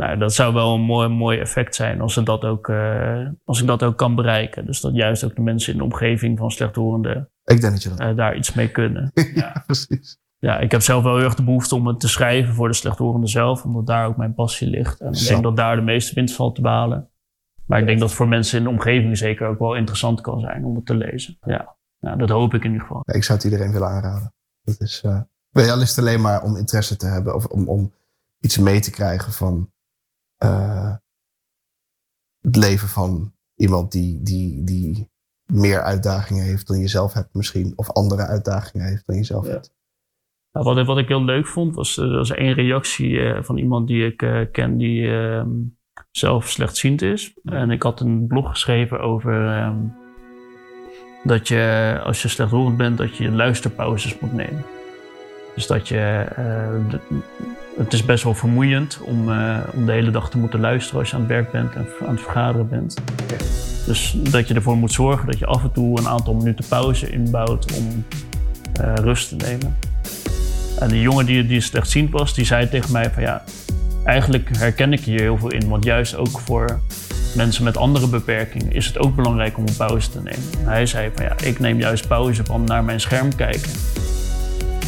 Nou, 0.00 0.18
dat 0.18 0.34
zou 0.34 0.54
wel 0.54 0.74
een 0.74 0.80
mooi, 0.80 1.08
mooi 1.08 1.38
effect 1.38 1.74
zijn 1.74 2.00
als, 2.00 2.14
ze 2.14 2.22
dat 2.22 2.44
ook, 2.44 2.68
eh, 2.68 3.26
als 3.44 3.60
ik 3.60 3.66
dat 3.66 3.82
ook 3.82 3.96
kan 3.96 4.14
bereiken. 4.14 4.66
Dus 4.66 4.80
dat 4.80 4.94
juist 4.94 5.24
ook 5.24 5.34
de 5.34 5.40
mensen 5.42 5.72
in 5.72 5.78
de 5.78 5.84
omgeving 5.84 6.38
van 6.38 6.50
slechthorenden 6.50 7.30
Ik 7.44 7.60
denk 7.60 7.72
dat 7.72 7.82
je 7.82 7.88
dat. 7.88 8.00
eh, 8.00 8.16
daar 8.16 8.36
iets 8.36 8.52
mee 8.52 8.70
kunnen. 8.70 9.10
ja, 9.34 9.62
precies. 9.66 10.18
Ja, 10.38 10.58
ik 10.58 10.70
heb 10.70 10.80
zelf 10.80 11.02
wel 11.02 11.16
heel 11.16 11.24
erg 11.24 11.34
de 11.34 11.44
behoefte 11.44 11.74
om 11.74 11.86
het 11.86 12.00
te 12.00 12.08
schrijven 12.08 12.54
voor 12.54 12.68
de 12.68 12.74
slechthorenden 12.74 13.28
zelf, 13.28 13.64
omdat 13.64 13.86
daar 13.86 14.06
ook 14.06 14.16
mijn 14.16 14.34
passie 14.34 14.68
ligt. 14.68 15.00
En 15.00 15.12
ik 15.12 15.26
denk 15.26 15.42
dat 15.42 15.56
daar 15.56 15.76
de 15.76 15.82
meeste 15.82 16.14
winst 16.14 16.34
valt 16.34 16.54
te 16.54 16.60
behalen. 16.60 17.08
Maar 17.66 17.78
ik 17.80 17.86
denk 17.86 17.98
dat 17.98 18.08
het 18.08 18.16
voor 18.16 18.28
mensen 18.28 18.58
in 18.58 18.64
de 18.64 18.70
omgeving 18.70 19.18
zeker 19.18 19.46
ook 19.48 19.58
wel 19.58 19.74
interessant 19.74 20.20
kan 20.20 20.40
zijn 20.40 20.64
om 20.64 20.74
het 20.74 20.86
te 20.86 20.94
lezen. 20.94 21.38
Ja, 21.40 21.76
nou, 22.00 22.18
dat 22.18 22.28
hoop 22.28 22.54
ik 22.54 22.64
in 22.64 22.70
ieder 22.72 22.86
geval. 22.86 23.02
Ja, 23.06 23.14
ik 23.14 23.24
zou 23.24 23.38
het 23.38 23.50
iedereen 23.50 23.72
willen 23.72 23.88
aanraden. 23.88 24.32
Dat 24.62 24.80
is, 24.80 25.00
eh 25.04 25.20
wel, 25.50 25.70
al 25.70 25.80
is 25.80 25.88
het 25.88 25.98
alleen 25.98 26.20
maar 26.20 26.42
om 26.42 26.56
interesse 26.56 26.96
te 26.96 27.06
hebben 27.06 27.34
of 27.34 27.46
om, 27.46 27.68
om 27.68 27.92
iets 28.40 28.58
mee 28.58 28.80
te 28.80 28.90
krijgen 28.90 29.32
van 29.32 29.70
eh, 30.40 30.94
het 32.40 32.56
leven 32.56 32.88
van 32.88 33.32
iemand 33.54 33.92
die, 33.92 34.22
die, 34.22 34.64
die 34.64 35.10
meer 35.52 35.82
uitdagingen 35.82 36.44
heeft 36.44 36.66
dan 36.66 36.78
je 36.78 36.88
zelf 36.88 37.12
hebt 37.12 37.34
misschien. 37.34 37.72
Of 37.76 37.90
andere 37.90 38.22
uitdagingen 38.26 38.86
heeft 38.86 39.06
dan 39.06 39.16
je 39.16 39.24
zelf 39.24 39.46
Ja. 39.46 39.52
hebt. 39.52 39.72
Nou, 40.52 40.74
wat, 40.74 40.86
wat 40.86 40.98
ik 40.98 41.08
heel 41.08 41.24
leuk 41.24 41.46
vond, 41.46 41.74
was, 41.74 41.96
er 41.96 42.10
was 42.16 42.30
één 42.30 42.52
reactie 42.54 43.20
eh, 43.20 43.42
van 43.42 43.56
iemand 43.58 43.86
die 43.86 44.06
ik 44.06 44.22
eh, 44.22 44.40
ken 44.52 44.76
die 44.76 45.10
ehm, 45.10 45.50
zelf 46.10 46.48
slechtziend 46.48 47.02
is. 47.02 47.34
En 47.44 47.70
ik 47.70 47.82
had 47.82 48.00
een 48.00 48.26
blog 48.26 48.48
geschreven 48.50 49.00
over 49.00 49.46
ehm, 49.56 49.78
dat 51.24 51.48
je, 51.48 52.00
als 52.04 52.22
je 52.22 52.28
slechthorend 52.28 52.76
bent, 52.76 52.98
dat 52.98 53.16
je 53.16 53.30
luisterpauzes 53.30 54.18
moet 54.18 54.32
nemen. 54.32 54.64
Dus 55.54 55.66
dat 55.66 55.88
je, 55.88 56.26
eh, 56.36 56.90
de- 56.90 57.20
het 57.84 57.92
is 57.92 58.04
best 58.04 58.24
wel 58.24 58.34
vermoeiend 58.34 59.00
om, 59.02 59.32
eh, 59.32 59.58
om 59.74 59.86
de 59.86 59.92
hele 59.92 60.10
dag 60.10 60.30
te 60.30 60.38
moeten 60.38 60.60
luisteren 60.60 61.00
als 61.00 61.08
je 61.08 61.14
aan 61.14 61.20
het 61.20 61.30
werk 61.30 61.50
bent 61.50 61.74
en 61.74 61.86
aan 62.06 62.14
het 62.14 62.22
vergaderen 62.22 62.68
bent. 62.68 62.96
Dus 63.86 64.16
dat 64.30 64.48
je 64.48 64.54
ervoor 64.54 64.76
moet 64.76 64.92
zorgen 64.92 65.26
dat 65.26 65.38
je 65.38 65.46
af 65.46 65.62
en 65.62 65.72
toe 65.72 65.98
een 65.98 66.08
aantal 66.08 66.34
minuten 66.34 66.64
pauze 66.68 67.10
inbouwt 67.10 67.76
om 67.76 68.04
eh, 68.72 68.94
rust 68.94 69.28
te 69.28 69.36
nemen. 69.36 69.76
En 70.78 70.88
die 70.88 71.00
jongen 71.00 71.26
die, 71.26 71.46
die 71.46 71.60
slechtziend 71.60 72.10
was, 72.10 72.34
die 72.34 72.44
zei 72.44 72.68
tegen 72.68 72.92
mij 72.92 73.10
van 73.10 73.22
ja, 73.22 73.44
eigenlijk 74.04 74.56
herken 74.56 74.92
ik 74.92 75.00
hier 75.00 75.20
heel 75.20 75.38
veel 75.38 75.50
in. 75.50 75.68
Want 75.68 75.84
juist 75.84 76.16
ook 76.16 76.40
voor 76.40 76.80
mensen 77.34 77.64
met 77.64 77.76
andere 77.76 78.08
beperkingen 78.08 78.72
is 78.72 78.86
het 78.86 78.98
ook 78.98 79.16
belangrijk 79.16 79.58
om 79.58 79.66
een 79.66 79.76
pauze 79.76 80.10
te 80.10 80.22
nemen. 80.22 80.44
En 80.58 80.66
hij 80.66 80.86
zei 80.86 81.10
van 81.14 81.24
ja, 81.24 81.34
ik 81.42 81.58
neem 81.58 81.78
juist 81.78 82.08
pauze 82.08 82.44
van 82.44 82.64
naar 82.64 82.84
mijn 82.84 83.00
scherm 83.00 83.34
kijken. 83.34 83.70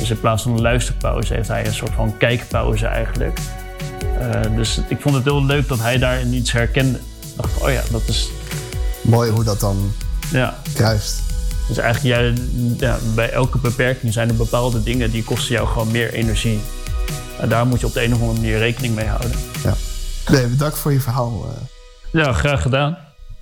Dus 0.03 0.11
in 0.11 0.21
plaats 0.21 0.43
van 0.43 0.53
een 0.53 0.61
luisterpauze 0.61 1.35
heeft 1.35 1.49
hij 1.49 1.67
een 1.67 1.75
soort 1.75 1.93
van 1.95 2.17
kijkpauze 2.19 2.87
eigenlijk. 2.87 3.39
Eh, 4.19 4.41
dus 4.57 4.81
ik 4.89 5.01
vond 5.01 5.15
het 5.15 5.25
heel 5.25 5.45
leuk 5.45 5.69
dat 5.69 5.79
hij 5.81 5.99
daarin 5.99 6.33
iets 6.35 6.53
herkende. 6.53 6.99
Ik 6.99 7.37
dacht, 7.37 7.63
oh 7.63 7.71
ja, 7.71 7.83
dat 7.91 8.03
is, 8.07 8.31
Mooi 9.03 9.31
hoe 9.31 9.45
dat 9.45 9.61
dan 9.61 9.93
ja, 10.31 10.57
kruist. 10.75 11.21
dus 11.69 11.79
eigenlijk 11.79 12.35
ja, 12.79 12.99
bij 13.15 13.31
elke 13.31 13.59
beperking 13.59 14.13
zijn 14.13 14.29
er 14.29 14.35
bepaalde 14.35 14.83
dingen 14.83 15.11
die 15.11 15.25
kosten 15.25 15.55
jou 15.55 15.69
gewoon 15.69 15.91
meer 15.91 16.13
energie. 16.13 16.61
En 17.41 17.49
daar 17.49 17.67
moet 17.67 17.81
je 17.81 17.87
op 17.87 17.93
de 17.93 18.05
een 18.05 18.15
of 18.15 18.21
andere 18.21 18.39
manier 18.41 18.59
rekening 18.59 18.95
mee 18.95 19.07
houden. 19.07 19.31
Nee, 20.31 20.47
bedankt 20.47 20.79
voor 20.79 20.93
je 20.93 21.01
verhaal. 21.01 21.45
eh. 21.49 21.63
Ja, 22.23 22.33
graag 22.33 22.63
gedaan. 22.63 22.99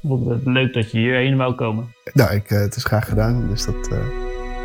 Vond 0.07 0.29
het 0.31 0.41
Leuk 0.45 0.75
dat 0.75 0.91
je 0.91 0.99
hierheen 0.99 1.37
wou 1.37 1.55
komen. 1.55 1.95
nou, 2.13 2.35
ik, 2.35 2.51
eh, 2.51 2.61
het 2.61 2.77
is 2.77 2.85
graag 2.85 3.09
gedaan. 3.09 3.49
Dus 3.49 3.65
dat, 3.65 3.89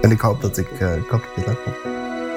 en 0.05 0.11
ik 0.11 0.21
hoop 0.21 0.41
dat 0.41 0.57
ik, 0.57 0.67
eh, 0.79 0.95
ik 0.95 1.09
hoop 1.09 1.21
dat 1.21 1.31
je 1.35 1.41
het 1.41 1.47
leuk 1.47 1.57
vond. 1.63 1.75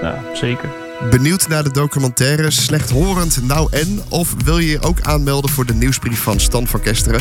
Ja, 0.02 0.22
zeker. 0.34 0.68
Benieuwd 1.10 1.48
naar 1.48 1.64
de 1.64 1.70
documentaire 1.70 2.50
Slechthorend 2.50 3.42
Nou 3.42 3.68
En? 3.70 4.00
Of 4.08 4.34
wil 4.44 4.58
je 4.58 4.70
je 4.70 4.82
ook 4.82 5.00
aanmelden 5.00 5.50
voor 5.50 5.66
de 5.66 5.74
nieuwsbrief 5.74 6.22
van 6.22 6.40
Stan 6.40 6.66
van 6.66 6.80
Kesteren? 6.80 7.20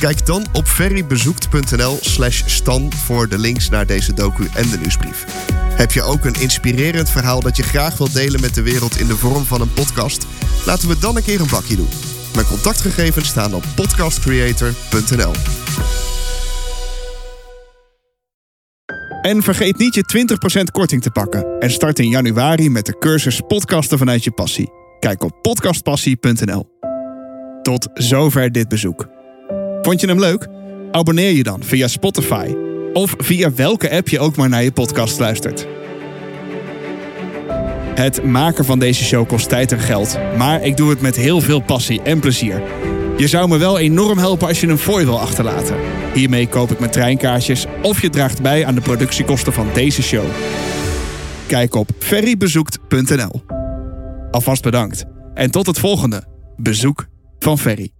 Kijk 0.00 0.26
dan 0.26 0.46
op 0.52 0.66
ferrybezoekt.nl 0.66 1.98
slash 2.00 2.42
Stan 2.46 2.92
voor 2.92 3.28
de 3.28 3.38
links 3.38 3.68
naar 3.68 3.86
deze 3.86 4.14
docu 4.14 4.48
en 4.54 4.70
de 4.70 4.78
nieuwsbrief. 4.78 5.24
Heb 5.52 5.92
je 5.92 6.02
ook 6.02 6.24
een 6.24 6.40
inspirerend 6.40 7.10
verhaal 7.10 7.40
dat 7.40 7.56
je 7.56 7.62
graag 7.62 7.96
wilt 7.96 8.14
delen 8.14 8.40
met 8.40 8.54
de 8.54 8.62
wereld 8.62 9.00
in 9.00 9.06
de 9.06 9.16
vorm 9.16 9.44
van 9.44 9.60
een 9.60 9.72
podcast? 9.72 10.26
Laten 10.66 10.88
we 10.88 10.98
dan 10.98 11.16
een 11.16 11.22
keer 11.24 11.40
een 11.40 11.50
bakje 11.50 11.76
doen. 11.76 11.88
Mijn 12.34 12.46
contactgegevens 12.46 13.28
staan 13.28 13.54
op 13.54 13.64
podcastcreator.nl. 13.74 15.32
En 19.22 19.42
vergeet 19.42 19.78
niet 19.78 19.94
je 19.94 20.26
20% 20.60 20.62
korting 20.72 21.02
te 21.02 21.10
pakken. 21.10 21.60
En 21.60 21.70
start 21.70 21.98
in 21.98 22.08
januari 22.08 22.70
met 22.70 22.86
de 22.86 22.98
cursus 22.98 23.40
Podcasten 23.46 23.98
vanuit 23.98 24.24
je 24.24 24.30
passie. 24.30 24.70
Kijk 24.98 25.22
op 25.22 25.42
podcastpassie.nl. 25.42 26.68
Tot 27.62 27.88
zover 27.94 28.52
dit 28.52 28.68
bezoek. 28.68 29.08
Vond 29.82 30.00
je 30.00 30.06
hem 30.06 30.18
leuk? 30.18 30.46
Abonneer 30.90 31.30
je 31.30 31.42
dan 31.42 31.62
via 31.62 31.88
Spotify 31.88 32.54
of 32.92 33.14
via 33.18 33.52
welke 33.54 33.90
app 33.90 34.08
je 34.08 34.18
ook 34.18 34.36
maar 34.36 34.48
naar 34.48 34.62
je 34.62 34.72
podcast 34.72 35.18
luistert. 35.18 35.66
Het 37.94 38.24
maken 38.24 38.64
van 38.64 38.78
deze 38.78 39.04
show 39.04 39.28
kost 39.28 39.48
tijd 39.48 39.72
en 39.72 39.80
geld, 39.80 40.18
maar 40.36 40.64
ik 40.64 40.76
doe 40.76 40.90
het 40.90 41.00
met 41.00 41.16
heel 41.16 41.40
veel 41.40 41.60
passie 41.60 42.02
en 42.02 42.20
plezier. 42.20 42.62
Je 43.18 43.28
zou 43.28 43.48
me 43.48 43.56
wel 43.56 43.78
enorm 43.78 44.18
helpen 44.18 44.48
als 44.48 44.60
je 44.60 44.66
een 44.66 44.78
fooi 44.78 45.04
wil 45.04 45.20
achterlaten. 45.20 45.76
Hiermee 46.14 46.48
koop 46.48 46.70
ik 46.70 46.78
mijn 46.78 46.90
treinkaartjes 46.90 47.66
of 47.82 48.02
je 48.02 48.10
draagt 48.10 48.42
bij 48.42 48.66
aan 48.66 48.74
de 48.74 48.80
productiekosten 48.80 49.52
van 49.52 49.68
deze 49.72 50.02
show. 50.02 50.24
Kijk 51.46 51.74
op 51.74 51.90
ferrybezoekt.nl. 51.98 53.42
Alvast 54.30 54.62
bedankt 54.62 55.04
en 55.34 55.50
tot 55.50 55.66
het 55.66 55.78
volgende 55.78 56.24
bezoek 56.56 57.06
van 57.38 57.58
Ferry. 57.58 57.97